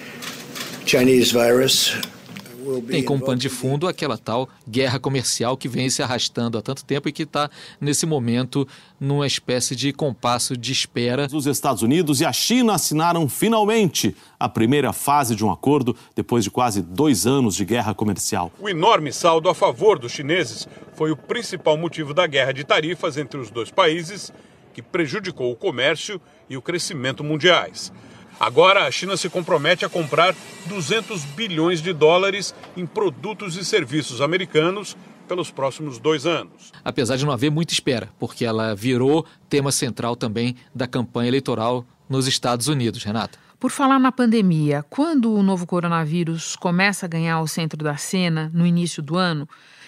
Tem 2.90 3.04
como 3.04 3.24
pano 3.24 3.38
de 3.38 3.50
fundo 3.50 3.88
aquela 3.88 4.18
tal 4.18 4.50
guerra 4.68 5.00
comercial 5.00 5.56
que 5.56 5.68
vem 5.68 5.90
se 5.90 6.02
arrastando 6.02 6.58
há 6.58 6.62
tanto 6.62 6.84
tempo 6.84 7.08
e 7.08 7.12
que 7.12 7.24
está, 7.24 7.50
nesse 7.80 8.06
momento, 8.06 8.68
numa 9.00 9.28
espécie 9.28 9.76
de 9.76 9.94
compasso 9.94 10.58
de 10.58 10.72
espera. 10.72 11.28
Os 11.32 11.46
Estados 11.46 11.84
Unidos 11.84 12.22
e 12.22 12.26
a 12.26 12.34
China 12.34 12.74
assinaram 12.74 13.30
finalmente 13.30 14.16
a 14.40 14.50
primeira 14.50 14.92
fase 14.94 15.36
de 15.36 15.46
um 15.46 15.52
acordo 15.52 15.96
depois 16.16 16.44
de 16.44 16.50
quase 16.50 16.82
dois 16.82 17.28
anos 17.28 17.56
de 17.56 17.66
guerra 17.66 17.94
comercial. 17.94 18.52
O 18.60 18.68
enorme 18.68 19.12
saldo 19.12 19.48
a 19.48 19.54
favor 19.56 20.00
dos 20.00 20.12
chineses 20.12 20.68
foi 20.94 21.12
o 21.12 21.18
principal 21.18 21.78
motivo 21.78 22.14
da 22.14 22.26
guerra 22.26 22.52
de 22.52 22.64
tarifas 22.64 23.18
entre 23.18 23.40
os 23.40 23.52
dois 23.52 23.70
países, 23.70 24.34
que 24.74 24.82
prejudicou 24.82 25.52
o 25.52 25.56
comércio 25.56 26.20
e 26.50 26.58
o 26.58 26.62
crescimento 26.62 27.24
mundiais. 27.24 27.92
Agora, 28.40 28.86
a 28.86 28.92
China 28.92 29.16
se 29.16 29.30
compromete 29.30 29.86
a 29.86 29.90
comprar 29.90 30.36
200 30.68 31.24
bilhões 31.24 31.82
de 31.82 31.94
dólares 31.94 32.54
em 32.76 32.86
produtos 32.86 33.56
e 33.56 33.64
serviços 33.64 34.22
americanos 34.22 34.96
pelos 35.28 35.50
próximos 35.50 35.98
dois 36.00 36.26
anos. 36.26 36.72
Apesar 36.84 37.16
de 37.16 37.26
não 37.26 37.32
haver 37.32 37.50
muita 37.50 37.74
espera, 37.74 38.10
porque 38.20 38.46
ela 38.46 38.76
virou 38.76 39.26
tema 39.50 39.72
central 39.72 40.16
também 40.16 40.56
da 40.74 40.88
campanha 40.88 41.30
eleitoral 41.30 41.86
nos 42.10 42.28
Estados 42.28 42.68
Unidos, 42.68 43.04
Renata. 43.04 43.40
Por 43.60 43.72
falar 43.72 44.00
na 44.00 44.12
pandemia, 44.12 44.84
quando 44.90 45.34
o 45.34 45.42
novo 45.42 45.66
coronavírus 45.66 46.56
começa 46.56 47.06
a 47.06 47.10
ganhar 47.10 47.42
o 47.42 47.48
centro 47.48 47.84
da 47.84 47.98
cena, 47.98 48.52
no 48.54 48.66
início 48.66 49.02
do 49.02 49.18
ano, 49.18 49.48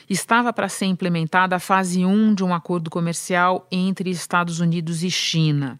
estava 0.10 0.54
para 0.54 0.70
ser 0.70 0.86
implementada 0.86 1.56
a 1.56 1.60
fase 1.60 2.06
1 2.06 2.34
de 2.34 2.44
um 2.44 2.54
acordo 2.54 2.90
comercial 2.90 3.68
entre 3.72 4.10
Estados 4.10 4.60
Unidos 4.60 5.04
e 5.04 5.12
China. 5.12 5.80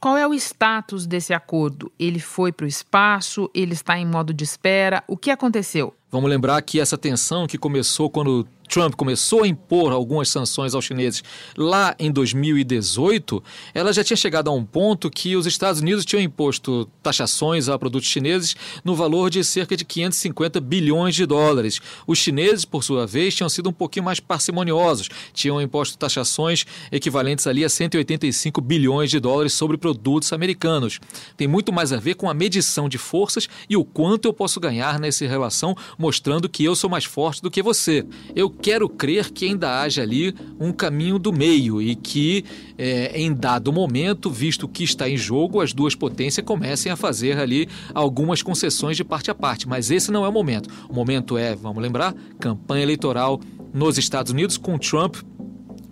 Qual 0.00 0.16
é 0.16 0.26
o 0.26 0.34
status 0.34 1.06
desse 1.06 1.32
acordo? 1.32 1.90
Ele 1.98 2.18
foi 2.18 2.52
para 2.52 2.64
o 2.64 2.68
espaço? 2.68 3.50
Ele 3.54 3.72
está 3.72 3.98
em 3.98 4.06
modo 4.06 4.34
de 4.34 4.44
espera? 4.44 5.02
O 5.08 5.16
que 5.16 5.30
aconteceu? 5.30 5.94
Vamos 6.10 6.30
lembrar 6.30 6.62
que 6.62 6.78
essa 6.78 6.96
tensão 6.96 7.48
que 7.48 7.58
começou 7.58 8.08
quando 8.08 8.46
Trump 8.66 8.94
começou 8.94 9.44
a 9.44 9.48
impor 9.48 9.92
algumas 9.92 10.28
sanções 10.28 10.74
aos 10.74 10.84
chineses 10.84 11.22
lá 11.56 11.94
em 11.98 12.10
2018, 12.10 13.42
ela 13.72 13.92
já 13.92 14.02
tinha 14.04 14.16
chegado 14.16 14.48
a 14.48 14.52
um 14.52 14.64
ponto 14.64 15.10
que 15.10 15.36
os 15.36 15.46
Estados 15.46 15.80
Unidos 15.80 16.04
tinham 16.04 16.22
imposto 16.22 16.88
taxações 17.02 17.68
a 17.68 17.78
produtos 17.78 18.08
chineses 18.08 18.56
no 18.84 18.94
valor 18.94 19.30
de 19.30 19.42
cerca 19.44 19.76
de 19.76 19.84
550 19.84 20.60
bilhões 20.60 21.14
de 21.14 21.24
dólares. 21.24 21.80
Os 22.06 22.18
chineses, 22.18 22.64
por 22.64 22.82
sua 22.82 23.06
vez, 23.06 23.34
tinham 23.34 23.48
sido 23.48 23.70
um 23.70 23.72
pouquinho 23.72 24.04
mais 24.04 24.20
parcimoniosos, 24.20 25.08
tinham 25.32 25.60
imposto 25.60 25.96
taxações 25.96 26.66
equivalentes 26.90 27.46
ali 27.46 27.64
a 27.64 27.68
185 27.68 28.60
bilhões 28.60 29.10
de 29.10 29.20
dólares 29.20 29.52
sobre 29.52 29.76
produtos 29.76 30.32
americanos. 30.32 30.98
Tem 31.36 31.46
muito 31.46 31.72
mais 31.72 31.92
a 31.92 31.98
ver 31.98 32.14
com 32.14 32.28
a 32.28 32.34
medição 32.34 32.88
de 32.88 32.98
forças 32.98 33.48
e 33.68 33.76
o 33.76 33.84
quanto 33.84 34.26
eu 34.26 34.32
posso 34.32 34.58
ganhar 34.60 34.98
nessa 34.98 35.26
relação, 35.26 35.76
mostrando 35.98 36.48
que 36.48 36.64
eu 36.64 36.74
sou 36.74 36.90
mais 36.90 37.04
forte 37.04 37.42
do 37.42 37.50
que 37.50 37.62
você. 37.62 38.04
Eu 38.34 38.50
quero 38.50 38.88
crer 38.88 39.30
que 39.30 39.46
ainda 39.46 39.80
haja 39.80 40.02
ali 40.02 40.34
um 40.60 40.72
caminho 40.72 41.18
do 41.18 41.32
meio 41.32 41.80
e 41.80 41.94
que, 41.94 42.44
é, 42.76 43.18
em 43.20 43.32
dado 43.32 43.72
momento, 43.72 44.30
visto 44.30 44.64
o 44.64 44.68
que 44.68 44.84
está 44.84 45.08
em 45.08 45.16
jogo, 45.16 45.60
as 45.60 45.72
duas 45.72 45.94
potências 45.94 46.44
comecem 46.44 46.90
a 46.90 46.96
fazer 46.96 47.38
ali 47.38 47.68
algumas 47.94 48.42
concessões 48.42 48.96
de 48.96 49.04
parte 49.04 49.30
a 49.30 49.34
parte. 49.34 49.68
Mas 49.68 49.90
esse 49.90 50.10
não 50.10 50.24
é 50.24 50.28
o 50.28 50.32
momento. 50.32 50.68
O 50.88 50.94
momento 50.94 51.36
é, 51.38 51.54
vamos 51.54 51.82
lembrar, 51.82 52.14
campanha 52.38 52.82
eleitoral 52.82 53.40
nos 53.72 53.98
Estados 53.98 54.32
Unidos 54.32 54.56
com 54.56 54.78
Trump 54.78 55.16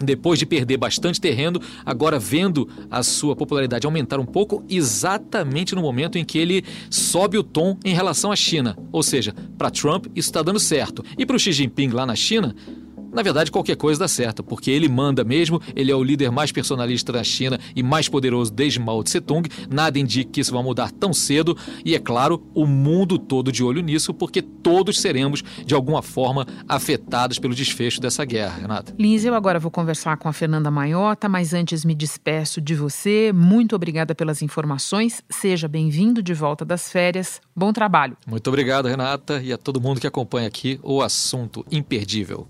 depois 0.02 0.38
de 0.38 0.46
perder 0.46 0.76
bastante 0.76 1.20
terreno, 1.20 1.60
agora 1.84 2.18
vendo 2.18 2.68
a 2.90 3.02
sua 3.02 3.36
popularidade 3.36 3.86
aumentar 3.86 4.18
um 4.18 4.26
pouco, 4.26 4.64
exatamente 4.68 5.74
no 5.74 5.82
momento 5.82 6.18
em 6.18 6.24
que 6.24 6.38
ele 6.38 6.64
sobe 6.90 7.38
o 7.38 7.42
tom 7.42 7.78
em 7.84 7.94
relação 7.94 8.30
à 8.32 8.36
China. 8.36 8.76
Ou 8.92 9.02
seja, 9.02 9.34
para 9.56 9.70
Trump 9.70 10.06
isso 10.14 10.28
está 10.28 10.42
dando 10.42 10.58
certo. 10.58 11.04
E 11.16 11.24
para 11.24 11.36
o 11.36 11.38
Xi 11.38 11.52
Jinping 11.52 11.90
lá 11.90 12.06
na 12.06 12.14
China, 12.14 12.54
na 13.14 13.22
verdade, 13.22 13.50
qualquer 13.50 13.76
coisa 13.76 14.00
dá 14.00 14.08
certo, 14.08 14.42
porque 14.42 14.70
ele 14.70 14.88
manda 14.88 15.22
mesmo, 15.22 15.60
ele 15.74 15.90
é 15.90 15.94
o 15.94 16.02
líder 16.02 16.30
mais 16.30 16.50
personalista 16.50 17.12
da 17.12 17.22
China 17.22 17.58
e 17.74 17.82
mais 17.82 18.08
poderoso 18.08 18.52
desde 18.52 18.80
Mao 18.80 19.02
Tse-tung. 19.02 19.48
Nada 19.70 19.98
indica 19.98 20.30
que 20.32 20.40
isso 20.40 20.52
vai 20.52 20.62
mudar 20.62 20.90
tão 20.90 21.12
cedo 21.12 21.56
e, 21.84 21.94
é 21.94 21.98
claro, 21.98 22.42
o 22.54 22.66
mundo 22.66 23.18
todo 23.18 23.52
de 23.52 23.62
olho 23.62 23.80
nisso, 23.80 24.12
porque 24.12 24.42
todos 24.42 25.00
seremos, 25.00 25.42
de 25.64 25.74
alguma 25.74 26.02
forma, 26.02 26.46
afetados 26.68 27.38
pelo 27.38 27.54
desfecho 27.54 28.00
dessa 28.00 28.24
guerra, 28.24 28.60
Renata. 28.60 28.94
Lins, 28.98 29.24
eu 29.24 29.34
agora 29.34 29.60
vou 29.60 29.70
conversar 29.70 30.16
com 30.16 30.28
a 30.28 30.32
Fernanda 30.32 30.70
Maiota, 30.70 31.28
mas 31.28 31.54
antes 31.54 31.84
me 31.84 31.94
despeço 31.94 32.60
de 32.60 32.74
você. 32.74 33.32
Muito 33.32 33.76
obrigada 33.76 34.14
pelas 34.14 34.42
informações. 34.42 35.22
Seja 35.30 35.68
bem-vindo 35.68 36.22
de 36.22 36.34
volta 36.34 36.64
das 36.64 36.90
férias. 36.90 37.40
Bom 37.54 37.72
trabalho. 37.72 38.16
Muito 38.26 38.48
obrigado, 38.48 38.88
Renata, 38.88 39.40
e 39.40 39.52
a 39.52 39.58
todo 39.58 39.80
mundo 39.80 40.00
que 40.00 40.06
acompanha 40.06 40.48
aqui 40.48 40.80
o 40.82 41.00
assunto 41.00 41.64
imperdível. 41.70 42.48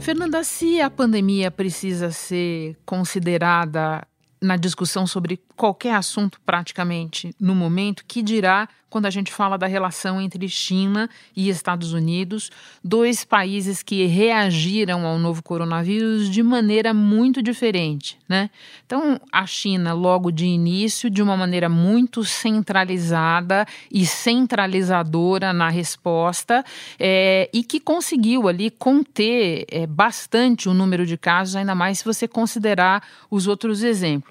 Fernanda, 0.00 0.42
se 0.42 0.80
a 0.80 0.88
pandemia 0.88 1.50
precisa 1.50 2.10
ser 2.10 2.78
considerada 2.84 4.07
na 4.40 4.56
discussão 4.56 5.06
sobre 5.06 5.40
qualquer 5.56 5.94
assunto 5.94 6.40
praticamente 6.44 7.34
no 7.40 7.54
momento, 7.54 8.04
que 8.06 8.22
dirá 8.22 8.68
quando 8.90 9.06
a 9.06 9.10
gente 9.10 9.32
fala 9.32 9.58
da 9.58 9.66
relação 9.66 10.20
entre 10.20 10.48
China 10.48 11.08
e 11.36 11.48
Estados 11.48 11.92
Unidos, 11.92 12.50
dois 12.82 13.24
países 13.24 13.82
que 13.82 14.06
reagiram 14.06 15.06
ao 15.06 15.18
novo 15.18 15.42
coronavírus 15.42 16.30
de 16.30 16.42
maneira 16.42 16.94
muito 16.94 17.42
diferente, 17.42 18.18
né? 18.28 18.50
Então, 18.86 19.20
a 19.30 19.44
China, 19.46 19.92
logo 19.92 20.30
de 20.30 20.46
início, 20.46 21.10
de 21.10 21.22
uma 21.22 21.36
maneira 21.36 21.68
muito 21.68 22.24
centralizada 22.24 23.66
e 23.92 24.06
centralizadora 24.06 25.52
na 25.52 25.68
resposta, 25.68 26.64
é, 26.98 27.50
e 27.52 27.62
que 27.62 27.78
conseguiu 27.78 28.48
ali 28.48 28.70
conter 28.70 29.66
é, 29.70 29.86
bastante 29.86 30.68
o 30.68 30.74
número 30.74 31.04
de 31.04 31.18
casos, 31.18 31.56
ainda 31.56 31.74
mais 31.74 31.98
se 31.98 32.04
você 32.04 32.26
considerar 32.26 33.02
os 33.30 33.46
outros 33.46 33.82
exemplos. 33.82 34.27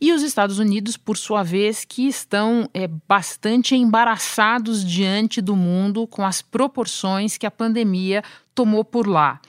E 0.00 0.12
os 0.12 0.22
Estados 0.22 0.58
Unidos, 0.58 0.96
por 0.96 1.16
sua 1.16 1.42
vez, 1.42 1.84
que 1.84 2.08
estão 2.08 2.68
é, 2.72 2.88
bastante 2.88 3.74
em 3.74 3.90
embaraçados 3.90 4.84
diante 4.84 5.40
do 5.40 5.56
mundo 5.56 6.06
com 6.06 6.24
as 6.24 6.40
proporções 6.40 7.36
que 7.36 7.44
a 7.44 7.50
pandemia 7.50 8.22
tomou 8.54 8.84
por 8.84 9.08
lá. 9.08 9.40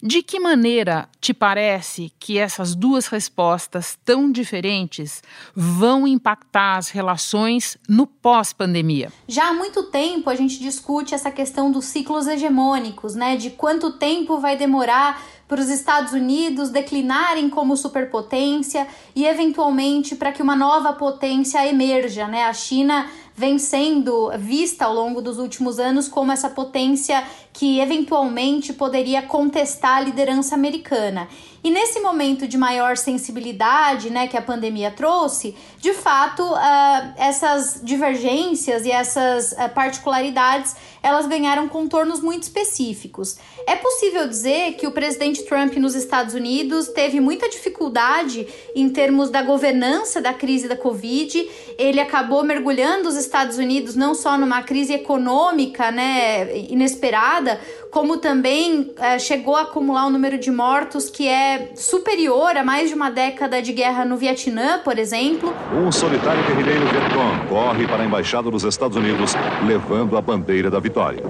De 0.00 0.22
que 0.22 0.38
maneira 0.38 1.08
te 1.20 1.34
parece 1.34 2.12
que 2.20 2.38
essas 2.38 2.74
duas 2.74 3.08
respostas 3.08 3.98
tão 4.04 4.30
diferentes 4.30 5.22
vão 5.54 6.06
impactar 6.06 6.76
as 6.76 6.88
relações 6.88 7.76
no 7.88 8.06
pós-pandemia? 8.06 9.12
Já 9.26 9.48
há 9.48 9.52
muito 9.52 9.84
tempo 9.84 10.30
a 10.30 10.36
gente 10.36 10.60
discute 10.60 11.14
essa 11.14 11.32
questão 11.32 11.72
dos 11.72 11.86
ciclos 11.86 12.28
hegemônicos, 12.28 13.16
né? 13.16 13.36
De 13.36 13.50
quanto 13.50 13.92
tempo 13.92 14.38
vai 14.38 14.56
demorar 14.56 15.20
para 15.48 15.60
os 15.62 15.70
Estados 15.70 16.12
Unidos 16.12 16.68
declinarem 16.68 17.48
como 17.48 17.76
superpotência 17.76 18.86
e 19.16 19.24
eventualmente 19.24 20.14
para 20.14 20.30
que 20.30 20.42
uma 20.42 20.54
nova 20.54 20.92
potência 20.92 21.66
emerja, 21.66 22.28
né? 22.28 22.44
A 22.44 22.52
China 22.52 23.08
vem 23.34 23.58
sendo 23.58 24.30
vista 24.36 24.84
ao 24.84 24.94
longo 24.94 25.22
dos 25.22 25.38
últimos 25.38 25.78
anos 25.78 26.08
como 26.08 26.32
essa 26.32 26.50
potência 26.50 27.24
que 27.52 27.78
eventualmente 27.78 28.72
poderia 28.72 29.22
contestar 29.22 29.98
a 29.98 30.00
liderança 30.00 30.54
americana. 30.54 31.28
E 31.62 31.70
nesse 31.70 32.00
momento 32.00 32.46
de 32.46 32.56
maior 32.56 32.96
sensibilidade 32.96 34.10
né, 34.10 34.28
que 34.28 34.36
a 34.36 34.42
pandemia 34.42 34.90
trouxe, 34.90 35.56
de 35.78 35.92
fato, 35.92 36.42
uh, 36.42 37.14
essas 37.16 37.80
divergências 37.82 38.84
e 38.84 38.90
essas 38.90 39.52
uh, 39.52 39.68
particularidades 39.74 40.76
elas 41.02 41.26
ganharam 41.26 41.68
contornos 41.68 42.20
muito 42.20 42.42
específicos. 42.42 43.38
É 43.66 43.76
possível 43.76 44.28
dizer 44.28 44.74
que 44.74 44.86
o 44.86 44.90
presidente 44.90 45.42
Trump 45.44 45.74
nos 45.76 45.94
Estados 45.94 46.34
Unidos 46.34 46.88
teve 46.88 47.20
muita 47.20 47.48
dificuldade 47.48 48.46
em 48.74 48.88
termos 48.88 49.30
da 49.30 49.42
governança 49.42 50.20
da 50.20 50.34
crise 50.34 50.68
da 50.68 50.76
Covid. 50.76 51.48
Ele 51.78 52.00
acabou 52.00 52.42
mergulhando 52.42 53.08
os 53.08 53.16
Estados 53.16 53.58
Unidos 53.58 53.94
não 53.94 54.14
só 54.14 54.36
numa 54.36 54.62
crise 54.62 54.92
econômica 54.92 55.90
né, 55.90 56.56
inesperada, 56.68 57.60
como 57.90 58.18
também 58.18 58.92
é, 58.98 59.18
chegou 59.18 59.56
a 59.56 59.62
acumular 59.62 60.06
um 60.06 60.10
número 60.10 60.38
de 60.38 60.50
mortos 60.50 61.08
que 61.08 61.26
é 61.26 61.72
superior 61.74 62.56
a 62.56 62.64
mais 62.64 62.88
de 62.88 62.94
uma 62.94 63.10
década 63.10 63.62
de 63.62 63.72
guerra 63.72 64.04
no 64.04 64.16
Vietnã, 64.16 64.78
por 64.78 64.98
exemplo. 64.98 65.54
Um 65.74 65.90
solitário 65.90 66.42
guerrilheiro 66.44 66.86
Vietcong 66.86 67.46
corre 67.48 67.86
para 67.86 68.02
a 68.02 68.06
embaixada 68.06 68.50
dos 68.50 68.64
Estados 68.64 68.96
Unidos 68.96 69.34
levando 69.66 70.16
a 70.16 70.20
bandeira 70.20 70.70
da 70.70 70.78
vitória. 70.78 71.22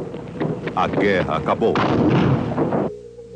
A 0.75 0.87
guerra 0.87 1.37
acabou. 1.37 1.75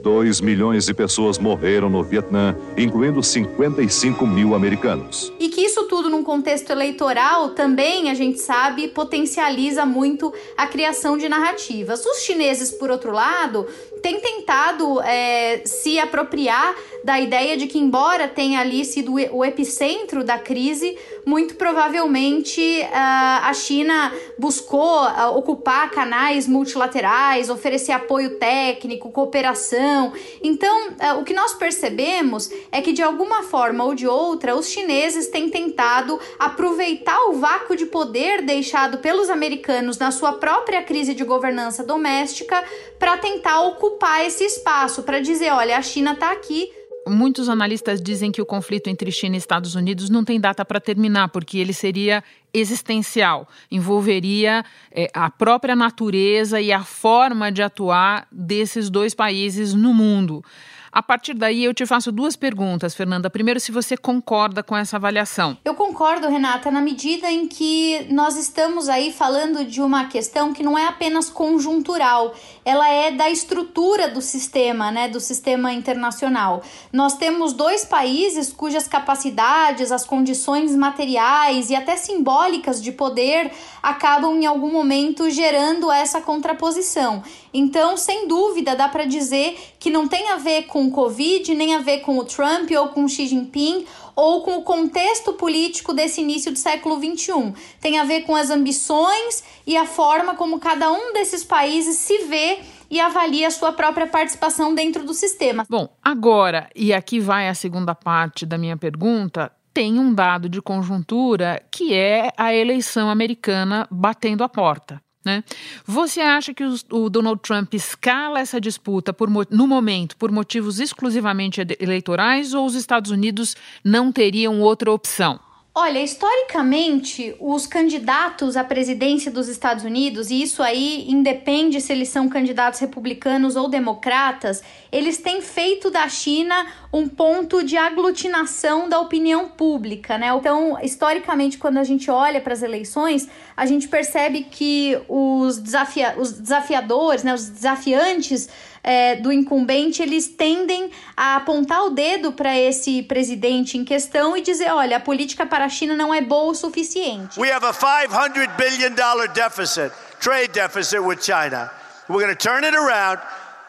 2 0.02 0.40
milhões 0.40 0.86
de 0.86 0.92
pessoas 0.92 1.38
morreram 1.38 1.88
no 1.88 2.02
Vietnã, 2.02 2.56
incluindo 2.76 3.22
55 3.22 4.26
mil 4.26 4.52
americanos. 4.54 5.32
E 5.38 5.48
que 5.48 5.60
isso 5.60 5.84
tudo 5.84 6.10
num 6.10 6.24
contexto 6.24 6.70
eleitoral 6.70 7.50
também, 7.50 8.10
a 8.10 8.14
gente 8.14 8.40
sabe, 8.40 8.88
potencializa 8.88 9.86
muito 9.86 10.34
a 10.56 10.66
criação 10.66 11.16
de 11.16 11.28
narrativas. 11.28 12.04
Os 12.04 12.22
chineses, 12.22 12.72
por 12.72 12.90
outro 12.90 13.12
lado, 13.12 13.64
têm 14.02 14.20
tentado 14.20 15.00
é, 15.02 15.62
se 15.64 15.98
apropriar 15.98 16.74
da 17.04 17.20
ideia 17.20 17.56
de 17.56 17.66
que, 17.66 17.78
embora 17.78 18.28
tenha 18.28 18.60
ali 18.60 18.84
sido 18.84 19.14
o 19.32 19.44
epicentro 19.44 20.22
da 20.22 20.38
crise, 20.38 20.96
muito 21.24 21.54
provavelmente 21.56 22.62
a 22.92 23.52
China 23.54 24.12
buscou 24.38 25.02
ocupar 25.34 25.90
canais 25.90 26.46
multilaterais, 26.46 27.50
oferecer 27.50 27.92
apoio 27.92 28.38
técnico, 28.38 29.10
cooperação. 29.10 30.12
Então, 30.42 30.90
o 31.18 31.24
que 31.24 31.34
nós 31.34 31.54
percebemos 31.54 32.50
é 32.70 32.80
que, 32.80 32.92
de 32.92 33.02
alguma 33.02 33.42
forma 33.42 33.82
ou 33.84 33.94
de 33.94 34.06
outra, 34.06 34.54
os 34.54 34.68
chineses 34.68 35.26
têm 35.28 35.48
tentado 35.48 36.20
aproveitar 36.38 37.18
o 37.30 37.34
vácuo 37.34 37.74
de 37.74 37.86
poder 37.86 38.42
deixado 38.42 38.98
pelos 38.98 39.28
americanos 39.28 39.98
na 39.98 40.10
sua 40.12 40.34
própria 40.34 40.82
crise 40.82 41.14
de 41.14 41.24
governança 41.24 41.82
doméstica 41.82 42.62
para 42.98 43.16
tentar 43.16 43.60
ocupar 43.62 43.91
esse 44.24 44.44
espaço, 44.44 45.02
para 45.02 45.20
dizer: 45.20 45.50
olha, 45.52 45.76
a 45.76 45.82
China 45.82 46.12
está 46.12 46.32
aqui 46.32 46.70
Muitos 47.06 47.48
analistas 47.48 48.00
dizem 48.00 48.30
que 48.30 48.40
o 48.40 48.46
conflito 48.46 48.88
entre 48.88 49.10
China 49.10 49.34
e 49.34 49.38
Estados 49.38 49.74
Unidos 49.74 50.08
não 50.08 50.24
tem 50.24 50.40
data 50.40 50.64
para 50.64 50.80
terminar, 50.80 51.28
porque 51.30 51.58
ele 51.58 51.72
seria 51.72 52.22
existencial, 52.54 53.48
envolveria 53.70 54.64
é, 54.92 55.10
a 55.12 55.28
própria 55.28 55.74
natureza 55.74 56.60
e 56.60 56.70
a 56.70 56.84
forma 56.84 57.50
de 57.50 57.60
atuar 57.60 58.28
desses 58.30 58.88
dois 58.88 59.14
países 59.14 59.74
no 59.74 59.92
mundo. 59.92 60.44
A 60.92 61.02
partir 61.02 61.32
daí, 61.32 61.64
eu 61.64 61.72
te 61.72 61.86
faço 61.86 62.12
duas 62.12 62.36
perguntas, 62.36 62.94
Fernanda. 62.94 63.30
Primeiro, 63.30 63.58
se 63.58 63.72
você 63.72 63.96
concorda 63.96 64.62
com 64.62 64.76
essa 64.76 64.96
avaliação. 64.96 65.56
Eu 65.64 65.74
concordo, 65.74 66.28
Renata, 66.28 66.70
na 66.70 66.82
medida 66.82 67.30
em 67.30 67.48
que 67.48 68.06
nós 68.10 68.36
estamos 68.36 68.90
aí 68.90 69.10
falando 69.10 69.64
de 69.64 69.80
uma 69.80 70.08
questão 70.08 70.52
que 70.52 70.62
não 70.62 70.76
é 70.76 70.86
apenas 70.86 71.30
conjuntural, 71.30 72.34
ela 72.62 72.86
é 72.90 73.10
da 73.10 73.30
estrutura 73.30 74.08
do 74.08 74.20
sistema, 74.20 74.90
né, 74.90 75.08
do 75.08 75.18
sistema 75.18 75.72
internacional. 75.72 76.62
Nós 76.92 77.16
temos 77.16 77.54
dois 77.54 77.86
países 77.86 78.52
cujas 78.52 78.86
capacidades, 78.86 79.90
as 79.90 80.04
condições 80.04 80.76
materiais 80.76 81.70
e 81.70 81.74
até 81.74 81.96
simbólicas 81.96 82.82
de 82.82 82.92
poder 82.92 83.50
acabam 83.82 84.36
em 84.36 84.44
algum 84.44 84.70
momento 84.70 85.30
gerando 85.30 85.90
essa 85.90 86.20
contraposição. 86.20 87.22
Então, 87.54 87.96
sem 87.96 88.28
dúvida, 88.28 88.76
dá 88.76 88.88
para 88.88 89.04
dizer 89.04 89.58
que 89.82 89.90
não 89.90 90.06
tem 90.06 90.30
a 90.30 90.36
ver 90.36 90.66
com 90.66 90.86
o 90.86 90.92
Covid, 90.92 91.52
nem 91.56 91.74
a 91.74 91.80
ver 91.80 92.02
com 92.02 92.16
o 92.16 92.24
Trump 92.24 92.70
ou 92.70 92.90
com 92.90 93.08
Xi 93.08 93.26
Jinping 93.26 93.84
ou 94.14 94.42
com 94.42 94.58
o 94.58 94.62
contexto 94.62 95.32
político 95.32 95.92
desse 95.92 96.20
início 96.20 96.52
do 96.52 96.58
século 96.58 97.00
XXI. 97.00 97.52
Tem 97.80 97.98
a 97.98 98.04
ver 98.04 98.20
com 98.20 98.36
as 98.36 98.48
ambições 98.48 99.42
e 99.66 99.76
a 99.76 99.84
forma 99.84 100.36
como 100.36 100.60
cada 100.60 100.92
um 100.92 101.12
desses 101.12 101.42
países 101.42 101.96
se 101.96 102.16
vê 102.26 102.60
e 102.88 103.00
avalia 103.00 103.48
a 103.48 103.50
sua 103.50 103.72
própria 103.72 104.06
participação 104.06 104.72
dentro 104.72 105.04
do 105.04 105.12
sistema. 105.12 105.66
Bom, 105.68 105.88
agora, 106.00 106.70
e 106.76 106.92
aqui 106.92 107.18
vai 107.18 107.48
a 107.48 107.54
segunda 107.54 107.92
parte 107.92 108.46
da 108.46 108.56
minha 108.56 108.76
pergunta, 108.76 109.50
tem 109.74 109.98
um 109.98 110.14
dado 110.14 110.48
de 110.48 110.62
conjuntura 110.62 111.60
que 111.72 111.92
é 111.92 112.30
a 112.36 112.54
eleição 112.54 113.10
americana 113.10 113.88
batendo 113.90 114.44
a 114.44 114.48
porta. 114.48 115.02
Né? 115.24 115.44
Você 115.86 116.20
acha 116.20 116.52
que 116.52 116.64
o 116.90 117.08
Donald 117.08 117.40
Trump 117.42 117.72
escala 117.74 118.40
essa 118.40 118.60
disputa 118.60 119.12
por, 119.12 119.28
no 119.50 119.66
momento 119.68 120.16
por 120.16 120.32
motivos 120.32 120.80
exclusivamente 120.80 121.60
eleitorais 121.78 122.54
ou 122.54 122.66
os 122.66 122.74
Estados 122.74 123.10
Unidos 123.10 123.56
não 123.84 124.10
teriam 124.10 124.60
outra 124.60 124.90
opção? 124.90 125.38
Olha, 125.74 126.00
historicamente, 126.00 127.34
os 127.40 127.66
candidatos 127.66 128.58
à 128.58 128.62
presidência 128.62 129.32
dos 129.32 129.48
Estados 129.48 129.84
Unidos, 129.84 130.30
e 130.30 130.42
isso 130.42 130.62
aí 130.62 131.10
independe 131.10 131.80
se 131.80 131.90
eles 131.90 132.10
são 132.10 132.28
candidatos 132.28 132.78
republicanos 132.78 133.56
ou 133.56 133.70
democratas, 133.70 134.62
eles 134.92 135.16
têm 135.16 135.40
feito 135.40 135.90
da 135.90 136.06
China 136.10 136.66
um 136.92 137.08
ponto 137.08 137.64
de 137.64 137.78
aglutinação 137.78 138.86
da 138.86 139.00
opinião 139.00 139.48
pública, 139.48 140.18
né? 140.18 140.28
Então, 140.36 140.78
historicamente, 140.82 141.56
quando 141.56 141.78
a 141.78 141.84
gente 141.84 142.10
olha 142.10 142.38
para 142.38 142.52
as 142.52 142.62
eleições, 142.62 143.26
a 143.56 143.64
gente 143.64 143.88
percebe 143.88 144.42
que 144.42 145.00
os, 145.08 145.56
desafia 145.56 146.16
os 146.18 146.32
desafiadores, 146.32 147.24
né, 147.24 147.32
os 147.32 147.48
desafiantes 147.48 148.46
é, 148.82 149.16
do 149.16 149.32
incumbente, 149.32 150.02
eles 150.02 150.26
tendem 150.26 150.90
a 151.16 151.36
apontar 151.36 151.84
o 151.84 151.90
dedo 151.90 152.32
para 152.32 152.56
esse 152.56 153.02
presidente 153.02 153.78
em 153.78 153.84
questão 153.84 154.36
e 154.36 154.40
dizer, 154.40 154.70
olha, 154.72 154.96
a 154.96 155.00
política 155.00 155.46
para 155.46 155.64
a 155.64 155.68
China 155.68 155.94
não 155.94 156.12
é 156.12 156.20
boa 156.20 156.50
o 156.50 156.54
suficiente. 156.54 157.38
We 157.38 157.52
have 157.52 157.64
a 157.64 157.72
500 157.72 158.48
billion 158.56 158.94
dollar 158.94 159.28
deficit, 159.28 159.92
trade 160.20 160.52
deficit 160.52 161.00
with 161.00 161.22
China. 161.22 161.70
We're 162.08 162.24
going 162.24 162.36
to 162.36 162.48
turn 162.48 162.64
it 162.64 162.74
around 162.74 163.20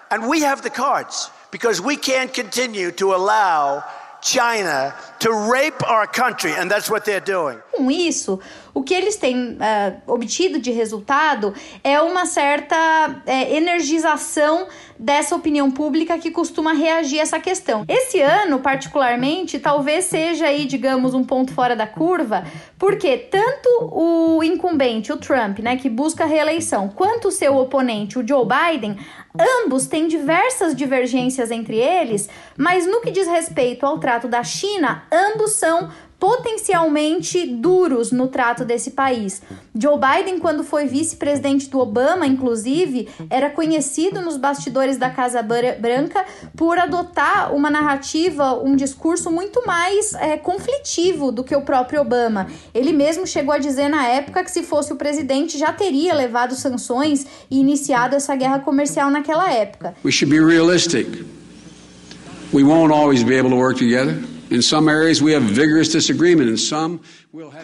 and 0.10 0.28
we 0.28 0.44
have 0.44 0.62
the 0.62 0.70
cards 0.70 1.30
because 1.52 1.80
we 1.80 1.96
can't 1.96 2.34
continue 2.34 2.92
to 2.94 3.14
allow 3.14 3.84
China 4.22 4.96
to 5.20 5.32
rape 5.52 5.84
our 5.88 6.08
country 6.08 6.54
and 6.54 6.72
that's 6.72 6.90
what 6.90 7.06
they're 7.06 7.20
doing. 7.20 7.60
Com 7.76 7.90
isso, 7.90 8.40
o 8.72 8.84
que 8.84 8.94
eles 8.94 9.16
têm 9.16 9.54
uh, 9.54 9.58
obtido 10.06 10.60
de 10.60 10.70
resultado 10.72 11.56
é 11.84 12.00
uma 12.00 12.26
certa 12.28 13.24
é, 13.26 13.56
energização 13.56 14.68
dessa 14.98 15.36
opinião 15.36 15.72
pública 15.72 16.18
que 16.20 16.30
costuma 16.30 16.72
reagir 16.72 17.20
a 17.20 17.24
essa 17.24 17.40
questão. 17.40 17.84
Esse 17.88 18.22
ano, 18.22 18.60
particularmente, 18.60 19.60
talvez 19.60 20.06
seja 20.06 20.46
aí, 20.46 20.66
digamos, 20.66 21.14
um 21.14 21.24
ponto 21.24 21.52
fora 21.52 21.76
da 21.76 21.88
curva, 21.88 22.46
porque 22.78 23.18
tanto 23.18 23.70
o 23.92 24.44
incumbente, 24.44 25.12
o 25.12 25.18
Trump, 25.18 25.60
né, 25.60 25.76
que 25.76 25.90
busca 25.90 26.24
a 26.24 26.28
reeleição, 26.28 26.90
quanto 26.90 27.30
o 27.30 27.32
seu 27.32 27.58
oponente, 27.58 28.20
o 28.20 28.28
Joe 28.28 28.46
Biden, 28.46 28.98
ambos 29.38 29.88
têm 29.88 30.08
diversas 30.08 30.76
divergências 30.76 31.50
entre 31.50 31.78
eles, 31.78 32.30
mas 32.56 32.86
no 32.86 33.02
que 33.02 33.12
diz 33.12 33.28
respeito 33.28 33.86
ao 33.86 33.98
trato 33.98 34.28
da 34.28 34.44
China, 34.44 35.04
ambos 35.12 35.54
são 35.54 35.90
potencialmente 36.24 37.46
duros 37.46 38.14
no 38.14 38.30
trato 38.30 38.64
desse 38.64 38.92
país. 38.92 39.42
Joe 39.78 40.00
Biden, 40.00 40.40
quando 40.40 40.64
foi 40.64 40.86
vice-presidente 40.86 41.70
do 41.70 41.80
Obama, 41.80 42.26
inclusive, 42.26 43.10
era 43.30 43.50
conhecido 43.50 44.22
nos 44.22 44.38
bastidores 44.38 44.96
da 44.96 45.10
Casa 45.10 45.42
Branca 45.44 46.24
por 46.56 46.80
adotar 46.80 47.54
uma 47.54 47.70
narrativa, 47.70 48.54
um 48.54 48.74
discurso 48.74 49.30
muito 49.30 49.68
mais 49.68 50.14
é, 50.14 50.38
conflitivo 50.38 51.30
do 51.30 51.44
que 51.44 51.54
o 51.54 51.64
próprio 51.64 52.00
Obama. 52.00 52.48
Ele 52.74 52.94
mesmo 52.94 53.28
chegou 53.28 53.54
a 53.54 53.58
dizer 53.58 53.90
na 53.90 54.08
época 54.08 54.46
que 54.46 54.52
se 54.52 54.64
fosse 54.64 54.94
o 54.94 54.96
presidente 54.96 55.58
já 55.58 55.74
teria 55.74 56.14
levado 56.14 56.56
sanções 56.56 57.28
e 57.52 57.60
iniciado 57.60 58.16
essa 58.16 58.34
guerra 58.34 58.60
comercial 58.60 59.12
naquela 59.12 59.52
época. 59.52 59.94
We 60.06 60.12
should 60.12 60.34
be 60.34 60.42
realistic. 60.42 61.26
We 62.54 62.64
won't 62.64 62.94
always 62.94 63.24
be 63.24 63.38
able 63.38 63.50
to 63.50 63.58
work 63.58 63.78
together. 63.78 64.33
In 64.54 64.62
some 64.62 64.88
areas 64.88 65.20
we 65.20 65.32
have 65.32 65.42
vigorous 65.42 65.92
disagreement, 65.92 66.48
in 66.48 66.58
some 66.58 67.02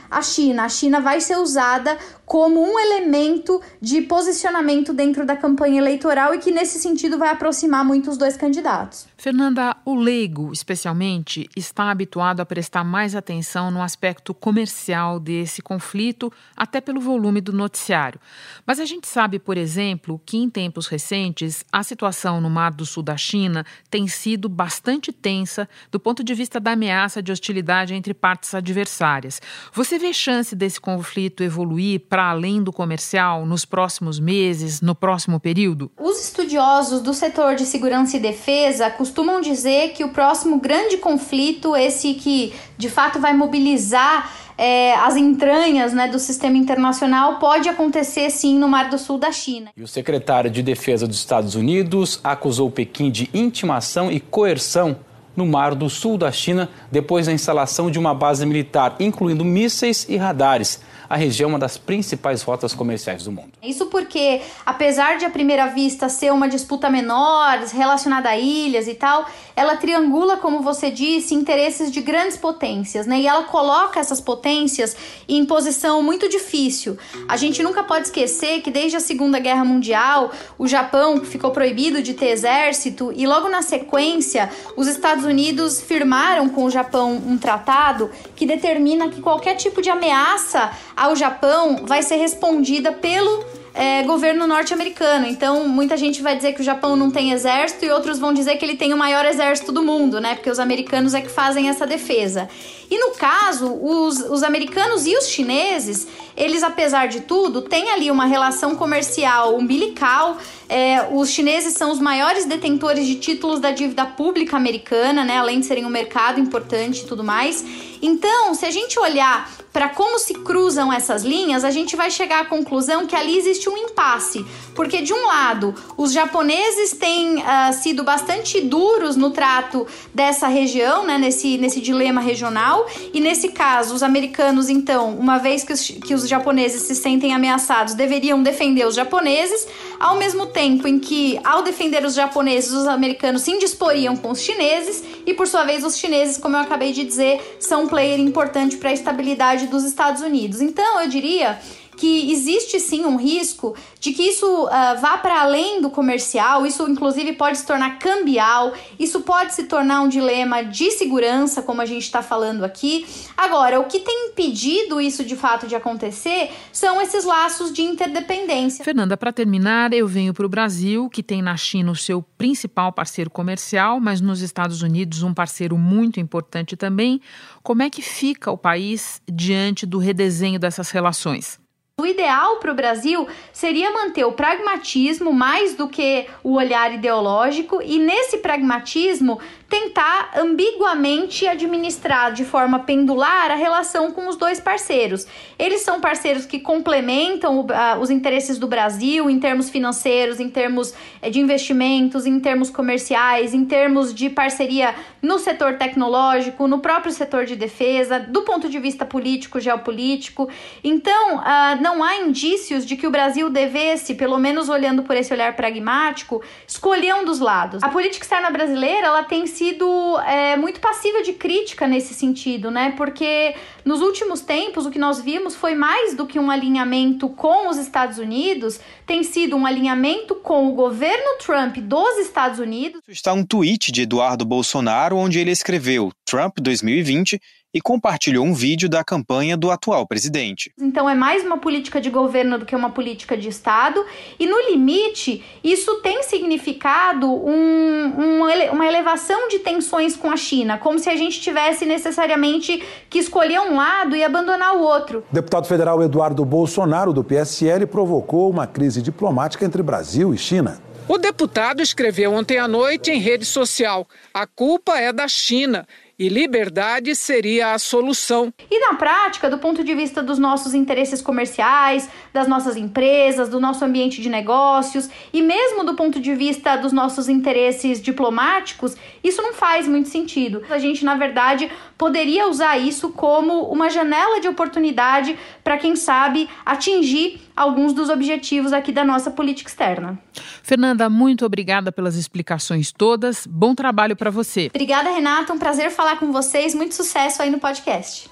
a 0.10 0.22
China. 0.24 0.64
A 0.64 0.70
China 0.70 1.00
vai 1.00 1.22
ser 1.22 1.38
usada 1.38 1.96
como 2.26 2.62
um 2.62 2.80
elemento 2.80 3.62
de 3.80 4.02
posicionamento 4.02 4.92
dentro 4.94 5.26
da 5.26 5.36
campanha 5.36 5.78
eleitoral 5.78 6.34
e 6.34 6.40
que, 6.40 6.52
nesse 6.52 6.80
sentido, 6.80 7.20
vai 7.20 7.30
aproximar 7.30 7.86
muito 7.86 8.10
os 8.10 8.18
dois 8.18 8.36
candidatos. 8.36 9.08
Fernanda, 9.16 9.76
o 9.86 9.94
leigo, 9.94 10.52
especialmente, 10.52 11.48
está 11.56 11.92
habituado 11.92 12.40
a 12.40 12.46
prestar 12.46 12.84
mais 12.84 13.16
atenção 13.16 13.70
no 13.70 13.82
aspecto 13.82 14.34
comercial 14.34 15.20
desse 15.20 15.62
conflito, 15.62 16.32
até 16.56 16.82
pelo 16.82 17.00
volume 17.00 17.40
do 17.40 17.54
noticiário. 17.54 18.20
Mas 18.66 18.80
a 18.80 18.86
gente 18.86 19.08
sabe, 19.08 19.38
por 19.38 19.58
exemplo, 19.58 20.20
que 20.26 20.38
em 20.38 20.50
tempos 20.50 20.88
recentes 20.88 21.64
a 21.72 21.84
situação 21.84 22.42
no 22.42 22.50
Mar 22.50 22.72
do 22.72 22.86
Sul 22.86 23.04
da 23.04 23.18
China 23.18 23.66
tem 23.90 24.08
sido 24.08 24.50
bastante 24.50 25.12
tensa 25.12 25.70
do 25.92 26.00
ponto 26.00 26.24
de 26.24 26.34
vista 26.34 26.60
da 26.60 26.72
ameaça 26.72 27.22
de 27.22 27.32
hostilidade 27.32 27.94
entre 27.94 28.14
partes 28.14 28.56
adversárias. 28.56 29.40
Você 29.74 29.98
vê 29.98 30.14
chance 30.14 30.56
desse 30.56 30.80
conflito 30.80 31.44
evoluir 31.44 32.02
para 32.10 32.30
além 32.30 32.64
do 32.64 32.72
comercial 32.72 33.46
nos 33.46 33.66
próximos 33.66 34.20
meses, 34.20 34.82
no 34.82 34.96
próximo 34.96 35.40
período? 35.40 35.92
Os 35.98 36.22
estudiosos 36.22 37.02
do 37.02 37.14
setor 37.14 37.56
de 37.56 37.66
segurança 37.66 38.18
e 38.18 38.20
defesa 38.20 38.90
costumam 38.90 39.42
dizer 39.42 39.94
que 39.94 40.04
o 40.04 40.10
próximo 40.10 40.60
grande 40.60 40.98
conflito, 40.98 41.76
esse 41.76 42.14
que 42.14 42.54
de 42.78 42.90
fato 42.90 43.20
vai 43.20 43.34
mobilizar 43.34 44.32
é, 44.58 44.94
as 44.96 45.16
entranhas 45.16 45.94
né, 45.94 46.10
do 46.10 46.20
sistema 46.20 46.58
internacional, 46.58 47.40
pode 47.40 47.70
acontecer 47.70 48.30
sim 48.30 48.60
no 48.60 48.68
Mar 48.68 48.90
do 48.90 48.98
Sul 48.98 49.18
da 49.18 49.32
China. 49.32 49.72
E 49.76 49.82
o 49.82 49.88
secretário 49.88 50.52
de 50.52 50.62
Defesa 50.62 51.08
dos 51.08 51.18
Estados 51.18 51.56
Unidos 51.56 52.20
acusou 52.22 52.70
Pequim 52.70 53.10
de 53.10 53.30
intimação 53.34 54.12
e 54.12 54.20
coerção 54.20 54.98
no 55.40 55.46
Mar 55.46 55.74
do 55.74 55.90
Sul 55.90 56.18
da 56.18 56.32
China 56.32 56.70
depois 56.92 57.26
da 57.26 57.34
instalação 57.34 57.90
de 57.90 57.98
uma 57.98 58.14
base 58.14 58.46
militar, 58.46 58.96
incluindo 59.00 59.46
mísseis 59.46 60.06
e 60.08 60.18
radares 60.18 60.82
a 61.10 61.16
região 61.16 61.50
é 61.50 61.54
uma 61.54 61.60
das 61.60 61.78
principais 61.78 62.44
rotas 62.44 62.74
comerciais 62.74 63.24
do 63.24 63.32
mundo. 63.32 63.50
Isso 63.64 63.88
porque, 63.88 64.42
apesar 64.66 65.18
de 65.18 65.26
à 65.26 65.30
primeira 65.30 65.66
vista 65.68 66.08
ser 66.08 66.32
uma 66.32 66.48
disputa 66.48 66.90
menor, 66.90 67.58
relacionada 67.74 68.30
a 68.30 68.38
ilhas 68.38 68.88
e 68.88 68.94
tal, 68.94 69.26
ela 69.56 69.76
triangula, 69.76 70.38
como 70.38 70.62
você 70.62 70.92
disse, 70.92 71.34
interesses 71.34 71.92
de 71.92 72.00
grandes 72.02 72.38
potências, 72.38 73.08
né? 73.08 73.20
E 73.20 73.28
ela 73.28 73.44
coloca 73.44 74.00
essas 74.00 74.22
potências 74.22 74.96
em 75.28 75.44
posição 75.46 76.04
muito 76.04 76.30
difícil. 76.30 76.98
A 77.28 77.36
gente 77.36 77.64
nunca 77.64 77.84
pode 77.84 78.06
esquecer 78.06 78.62
que 78.62 78.70
desde 78.70 78.98
a 78.98 79.00
Segunda 79.00 79.40
Guerra 79.40 79.66
Mundial, 79.66 80.32
o 80.58 80.68
Japão 80.68 81.26
ficou 81.26 81.52
proibido 81.52 82.04
de 82.04 82.14
ter 82.14 82.28
exército 82.28 83.12
e 83.16 83.26
logo 83.26 83.50
na 83.50 83.62
sequência, 83.62 84.50
os 84.78 84.88
Estados 84.88 85.26
Unidos 85.26 85.82
firmaram 85.82 86.50
com 86.50 86.66
o 86.66 86.70
Japão 86.70 87.22
um 87.26 87.38
tratado 87.38 88.12
que 88.36 88.46
determina 88.46 89.10
que 89.10 89.22
qualquer 89.22 89.56
tipo 89.56 89.82
de 89.82 89.90
ameaça 89.90 90.72
ao 91.00 91.16
Japão 91.16 91.86
vai 91.86 92.04
ser 92.04 92.18
respondida 92.18 92.92
pelo 92.92 93.46
é, 93.74 94.04
governo 94.04 94.46
norte-americano. 94.46 95.26
Então, 95.26 95.68
muita 95.68 95.96
gente 95.96 96.22
vai 96.22 96.36
dizer 96.36 96.54
que 96.54 96.60
o 96.60 96.64
Japão 96.64 96.98
não 96.98 97.10
tem 97.10 97.32
exército 97.32 97.86
e 97.86 97.90
outros 97.90 98.20
vão 98.20 98.34
dizer 98.34 98.58
que 98.58 98.66
ele 98.66 98.76
tem 98.76 98.94
o 98.94 98.98
maior 98.98 99.26
exército 99.26 99.72
do 99.72 99.82
mundo, 99.82 100.20
né? 100.20 100.36
Porque 100.36 100.50
os 100.50 100.60
americanos 100.60 101.14
é 101.14 101.22
que 101.22 101.30
fazem 101.30 101.70
essa 101.70 101.88
defesa. 101.88 102.50
E 102.92 102.98
no 102.98 103.12
caso, 103.12 103.72
os, 103.82 104.20
os 104.20 104.44
americanos 104.44 105.06
e 105.06 105.16
os 105.16 105.28
chineses, 105.28 106.08
eles, 106.36 106.64
apesar 106.64 107.08
de 107.08 107.22
tudo, 107.22 107.62
têm 107.62 107.90
ali 107.92 108.12
uma 108.12 108.26
relação 108.26 108.76
comercial 108.76 109.56
umbilical. 109.56 110.38
É, 110.68 111.08
os 111.12 111.30
chineses 111.30 111.76
são 111.76 111.92
os 111.92 112.00
maiores 112.00 112.46
detentores 112.46 113.06
de 113.06 113.16
títulos 113.16 113.60
da 113.60 113.72
dívida 113.72 114.06
pública 114.06 114.58
americana, 114.58 115.24
né? 115.24 115.38
Além 115.38 115.62
de 115.62 115.66
serem 115.66 115.86
um 115.86 115.90
mercado 115.90 116.40
importante 116.40 117.04
e 117.04 117.06
tudo 117.06 117.24
mais. 117.24 117.64
Então, 118.02 118.54
se 118.54 118.66
a 118.66 118.72
gente 118.72 119.00
olhar 119.00 119.50
para 119.72 119.90
como 119.90 120.18
se 120.18 120.34
cruzam 120.34 120.92
essas 120.92 121.24
linhas, 121.24 121.64
a 121.64 121.72
gente 121.72 121.96
vai 121.96 122.10
chegar 122.10 122.42
à 122.42 122.46
conclusão 122.46 123.06
que 123.06 123.16
ali 123.16 123.38
existe 123.38 123.70
um 123.70 123.78
impasse, 123.78 124.46
porque 124.74 125.02
de 125.02 125.14
um 125.14 125.26
lado, 125.26 125.76
os 125.98 126.12
japoneses 126.12 126.92
têm 126.92 127.38
uh, 127.38 127.74
sido 127.74 128.04
bastante 128.04 128.62
duros 128.62 129.16
no 129.16 129.32
trato 129.32 129.86
dessa 130.14 130.48
região, 130.48 131.06
né, 131.06 131.18
nesse, 131.18 131.58
nesse 131.58 131.82
dilema 131.82 132.22
regional, 132.22 132.88
e 133.14 133.20
nesse 133.20 133.50
caso, 133.50 133.94
os 133.94 134.04
americanos, 134.04 134.70
então, 134.70 135.12
uma 135.12 135.38
vez 135.38 135.64
que 135.64 135.74
os, 135.74 135.88
que 135.88 136.14
os 136.14 136.28
japoneses 136.28 136.84
se 136.84 136.96
sentem 136.96 137.34
ameaçados, 137.34 137.94
deveriam 137.94 138.42
defender 138.42 138.86
os 138.86 138.96
japoneses, 138.96 139.68
ao 140.00 140.18
mesmo 140.18 140.48
tempo 140.48 140.88
em 140.88 141.00
que, 141.00 141.40
ao 141.44 141.62
defender 141.62 142.04
os 142.06 142.14
japoneses, 142.14 142.72
os 142.72 142.88
americanos 142.88 143.44
se 143.44 143.52
indisporiam 143.52 144.16
com 144.16 144.32
os 144.32 144.42
chineses, 144.42 145.04
e 145.26 145.34
por 145.34 145.48
sua 145.48 145.64
vez, 145.64 145.84
os 145.84 145.98
chineses, 145.98 146.38
como 146.38 146.56
eu 146.56 146.62
acabei 146.62 146.92
de 146.92 147.04
dizer, 147.04 147.58
são 147.60 147.84
um 147.84 147.88
player 147.88 148.20
importante 148.20 148.78
para 148.78 148.90
a 148.90 148.94
estabilidade 148.94 149.59
dos 149.68 149.84
Estados 149.84 150.22
Unidos. 150.22 150.62
Então, 150.62 151.02
eu 151.02 151.10
diria 151.10 151.60
que 152.00 152.32
existe 152.32 152.80
sim 152.80 153.04
um 153.04 153.18
risco 153.18 153.76
de 154.00 154.14
que 154.14 154.24
isso 154.24 154.46
uh, 154.46 155.02
vá 155.02 155.18
para 155.18 155.42
além 155.42 155.82
do 155.82 155.90
comercial, 155.90 156.66
isso 156.66 156.90
inclusive 156.90 157.34
pode 157.34 157.58
se 157.58 157.66
tornar 157.66 158.00
cambial, 158.00 158.72
isso 158.98 159.20
pode 159.20 159.54
se 159.54 159.66
tornar 159.66 160.02
um 160.02 160.08
dilema 160.08 160.64
de 160.64 160.92
segurança, 160.92 161.62
como 161.62 161.82
a 161.82 161.86
gente 161.86 162.04
está 162.04 162.22
falando 162.22 162.64
aqui. 162.64 163.06
Agora, 163.36 163.82
o 163.82 163.84
que 163.84 164.00
tem 164.00 164.30
impedido 164.30 165.02
isso 165.02 165.26
de 165.26 165.36
fato 165.36 165.68
de 165.68 165.76
acontecer 165.76 166.52
são 166.72 167.02
esses 167.02 167.26
laços 167.26 167.74
de 167.74 167.82
interdependência. 167.82 168.86
Fernanda, 168.86 169.18
para 169.18 169.34
terminar, 169.34 169.92
eu 169.92 170.08
venho 170.08 170.34
para 170.34 170.46
o 170.46 170.50
Brasil, 170.50 171.10
que 171.10 171.22
tem 171.22 171.42
na 171.42 171.58
China 171.58 171.92
o 171.92 171.96
seu 171.98 172.22
principal 172.22 172.94
parceiro 172.94 173.30
comercial, 173.30 174.00
mas 174.00 174.22
nos 174.22 174.40
Estados 174.40 174.82
Unidos 174.82 175.22
um 175.22 175.34
parceiro 175.34 175.78
muito 175.78 176.18
importante 176.18 176.78
também. 176.78 177.20
Como 177.62 177.82
é 177.82 177.90
que 177.90 178.02
fica 178.02 178.50
o 178.50 178.58
país 178.58 179.22
diante 179.30 179.86
do 179.86 179.98
redesenho 179.98 180.58
dessas 180.58 180.92
relações? 180.92 181.60
O 182.00 182.06
ideal 182.06 182.56
para 182.62 182.72
o 182.72 182.76
Brasil 182.76 183.28
seria 183.52 183.92
manter 183.92 184.24
o 184.24 184.32
pragmatismo 184.32 185.34
mais 185.34 185.76
do 185.76 185.90
que 185.90 186.28
o 186.42 186.54
olhar 186.54 186.94
ideológico 186.94 187.82
e, 187.84 188.00
nesse 188.00 188.38
pragmatismo, 188.38 189.38
tentar 189.70 190.32
ambiguamente 190.36 191.48
administrar 191.48 192.34
de 192.34 192.44
forma 192.44 192.80
pendular 192.80 193.52
a 193.52 193.56
relação 193.56 194.12
com 194.12 194.28
os 194.28 194.36
dois 194.36 194.60
parceiros. 194.60 195.28
Eles 195.60 195.82
são 195.82 196.02
parceiros 196.02 196.46
que 196.46 196.60
complementam 196.60 197.60
uh, 197.60 198.00
os 198.02 198.10
interesses 198.10 198.58
do 198.58 198.68
Brasil 198.68 199.30
em 199.30 199.40
termos 199.40 199.70
financeiros, 199.70 200.40
em 200.40 200.50
termos 200.50 200.94
eh, 201.22 201.30
de 201.30 201.40
investimentos, 201.40 202.26
em 202.26 202.40
termos 202.40 202.72
comerciais, 202.72 203.54
em 203.54 203.64
termos 203.64 204.14
de 204.14 204.30
parceria 204.30 204.96
no 205.22 205.38
setor 205.38 205.78
tecnológico, 205.78 206.68
no 206.68 206.80
próprio 206.80 207.12
setor 207.12 207.46
de 207.46 207.56
defesa, 207.56 208.20
do 208.20 208.42
ponto 208.42 208.70
de 208.70 208.80
vista 208.80 209.06
político, 209.06 209.60
geopolítico. 209.60 210.50
Então, 210.84 211.36
uh, 211.36 211.82
não 211.82 212.04
há 212.04 212.16
indícios 212.16 212.86
de 212.86 212.96
que 212.96 213.06
o 213.06 213.12
Brasil 213.12 213.50
devesse, 213.50 214.16
pelo 214.16 214.40
menos 214.40 214.68
olhando 214.68 215.04
por 215.04 215.16
esse 215.16 215.32
olhar 215.32 215.56
pragmático, 215.56 216.42
escolher 216.68 217.14
um 217.14 217.26
dos 217.26 217.40
lados. 217.40 217.84
A 217.84 217.90
política 217.90 218.24
externa 218.24 218.50
brasileira 218.50 219.08
ela 219.08 219.24
tem 219.24 219.46
sido 219.60 220.18
é, 220.20 220.56
muito 220.56 220.80
passível 220.80 221.22
de 221.22 221.34
crítica 221.34 221.86
nesse 221.86 222.14
sentido, 222.14 222.72
né? 222.72 222.94
Porque 222.96 223.54
nos 223.84 224.00
últimos 224.00 224.40
tempos 224.40 224.86
o 224.86 224.90
que 224.90 224.98
nós 224.98 225.20
vimos 225.20 225.54
foi 225.54 225.76
mais 225.76 226.16
do 226.16 226.26
que 226.26 226.40
um 226.40 226.50
alinhamento 226.50 227.28
com 227.28 227.68
os 227.68 227.78
Estados 227.78 228.18
Unidos, 228.18 228.80
tem 229.06 229.22
sido 229.22 229.58
um 229.58 229.66
alinhamento 229.66 230.34
com 230.36 230.70
o 230.70 230.72
governo 230.72 231.38
Trump 231.46 231.76
dos 231.78 232.18
Estados 232.20 232.58
Unidos. 232.58 233.02
Está 233.10 233.34
um 233.34 233.46
tweet 233.46 233.92
de 233.92 234.04
Eduardo 234.04 234.46
Bolsonaro 234.46 235.18
onde 235.18 235.40
ele 235.40 235.52
escreveu 235.52 236.10
Trump 236.26 236.60
2020 236.62 237.42
e 237.74 237.80
compartilhou 237.80 238.46
um 238.46 238.54
vídeo 238.54 238.90
da 238.90 239.04
campanha 239.04 239.56
do 239.56 239.70
atual 239.70 240.08
presidente. 240.08 240.72
Então 240.80 241.10
é 241.10 241.14
mais 241.14 241.44
uma 241.44 241.58
política 241.58 242.02
de 242.02 242.10
governo 242.10 242.58
do 242.58 242.66
que 242.66 242.76
uma 242.76 242.90
política 242.90 243.38
de 243.38 243.48
Estado, 243.48 244.04
e 244.40 244.48
no 244.48 244.60
limite, 244.72 245.44
isso 245.64 246.02
tem 246.02 246.24
significado 246.24 247.28
um, 247.28 248.14
um, 248.18 248.72
uma 248.72 248.86
elevação 248.86 249.48
de 249.48 249.60
tensões 249.60 250.16
com 250.16 250.32
a 250.32 250.38
China, 250.38 250.78
como 250.78 250.98
se 250.98 251.10
a 251.10 251.16
gente 251.16 251.40
tivesse 251.40 251.86
necessariamente 251.86 252.84
que 253.10 253.20
escolher 253.20 253.60
um 253.60 253.76
lado 253.76 254.16
e 254.16 254.24
abandonar 254.24 254.76
o 254.76 254.82
outro. 254.82 255.24
O 255.32 255.34
deputado 255.34 255.68
federal 255.68 256.02
Eduardo 256.02 256.44
Bolsonaro, 256.44 257.14
do 257.14 257.24
PSL, 257.24 257.86
provocou 257.86 258.50
uma 258.50 258.66
crise 258.66 259.02
diplomática 259.02 259.64
entre 259.66 259.84
Brasil 259.84 260.34
e 260.34 260.38
China. 260.38 260.82
O 261.08 261.18
deputado 261.18 261.82
escreveu 261.82 262.34
ontem 262.34 262.60
à 262.60 262.68
noite 262.68 263.10
em 263.12 263.20
rede 263.20 263.44
social: 263.44 264.08
a 264.32 264.46
culpa 264.46 264.98
é 265.00 265.12
da 265.12 265.28
China 265.28 265.88
e 266.20 266.28
liberdade 266.28 267.16
seria 267.16 267.74
a 267.74 267.80
solução. 267.80 268.54
E 268.70 268.80
na 268.82 268.96
prática, 268.96 269.50
do 269.50 269.58
ponto 269.58 269.86
de 269.86 269.96
vista 269.96 270.22
dos 270.22 270.38
nossos 270.38 270.74
interesses 270.74 271.22
comerciais, 271.22 272.10
das 272.34 272.46
nossas 272.46 272.76
empresas, 272.76 273.48
do 273.48 273.60
nosso 273.60 273.86
ambiente 273.86 274.22
de 274.22 274.28
negócios 274.28 275.10
e 275.32 275.42
mesmo 275.42 275.86
do 275.86 275.96
ponto 275.96 276.20
de 276.20 276.36
vista 276.36 276.76
dos 276.76 276.92
nossos 276.92 277.30
interesses 277.30 278.02
diplomáticos, 278.02 278.98
isso 279.24 279.42
não 279.42 279.54
faz 279.54 279.88
muito 279.88 280.10
sentido. 280.10 280.62
A 280.70 280.78
gente, 280.78 281.06
na 281.06 281.16
verdade, 281.16 281.72
poderia 281.98 282.50
usar 282.50 282.78
isso 282.78 283.10
como 283.10 283.64
uma 283.72 283.90
janela 283.90 284.42
de 284.42 284.48
oportunidade 284.48 285.38
para, 285.64 285.78
quem 285.78 285.96
sabe, 285.96 286.50
atingir 286.66 287.42
alguns 287.56 287.92
dos 287.92 288.10
objetivos 288.10 288.72
aqui 288.72 288.92
da 288.92 289.04
nossa 289.04 289.30
política 289.30 289.70
externa. 289.70 290.18
Fernanda, 290.64 291.10
muito 291.10 291.46
obrigada 291.46 291.92
pelas 291.92 292.16
explicações 292.16 292.92
todas. 292.92 293.46
Bom 293.46 293.76
trabalho 293.76 294.16
para 294.16 294.30
você. 294.30 294.68
Obrigada, 294.68 295.10
Renata. 295.12 295.52
Um 295.52 295.60
prazer 295.60 295.92
falar 296.10 296.18
com 296.18 296.32
vocês. 296.32 296.74
Muito 296.74 296.96
sucesso 296.96 297.42
aí 297.42 297.50
no 297.50 297.60
podcast. 297.60 298.30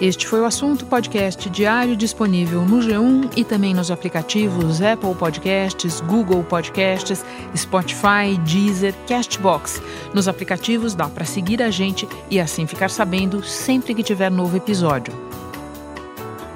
Este 0.00 0.26
foi 0.26 0.40
o 0.40 0.44
assunto 0.44 0.84
podcast 0.84 1.48
diário 1.48 1.96
disponível 1.96 2.62
no 2.62 2.78
G1 2.78 3.30
e 3.36 3.44
também 3.44 3.72
nos 3.72 3.88
aplicativos 3.88 4.82
Apple 4.82 5.14
Podcasts, 5.14 6.00
Google 6.00 6.42
Podcasts, 6.42 7.24
Spotify, 7.56 8.36
Deezer, 8.44 8.94
Castbox. 9.06 9.80
Nos 10.12 10.26
aplicativos 10.26 10.96
dá 10.96 11.08
para 11.08 11.24
seguir 11.24 11.62
a 11.62 11.70
gente 11.70 12.08
e 12.28 12.40
assim 12.40 12.66
ficar 12.66 12.90
sabendo 12.90 13.44
sempre 13.44 13.94
que 13.94 14.02
tiver 14.02 14.30
novo 14.30 14.56
episódio. 14.56 15.14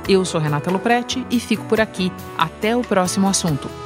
Eu 0.09 0.25
sou 0.25 0.41
Renata 0.41 0.71
Loprete 0.71 1.25
e 1.31 1.39
fico 1.39 1.65
por 1.67 1.81
aqui. 1.81 2.13
Até 2.37 2.77
o 2.77 2.83
próximo 2.83 3.29
assunto. 3.29 3.86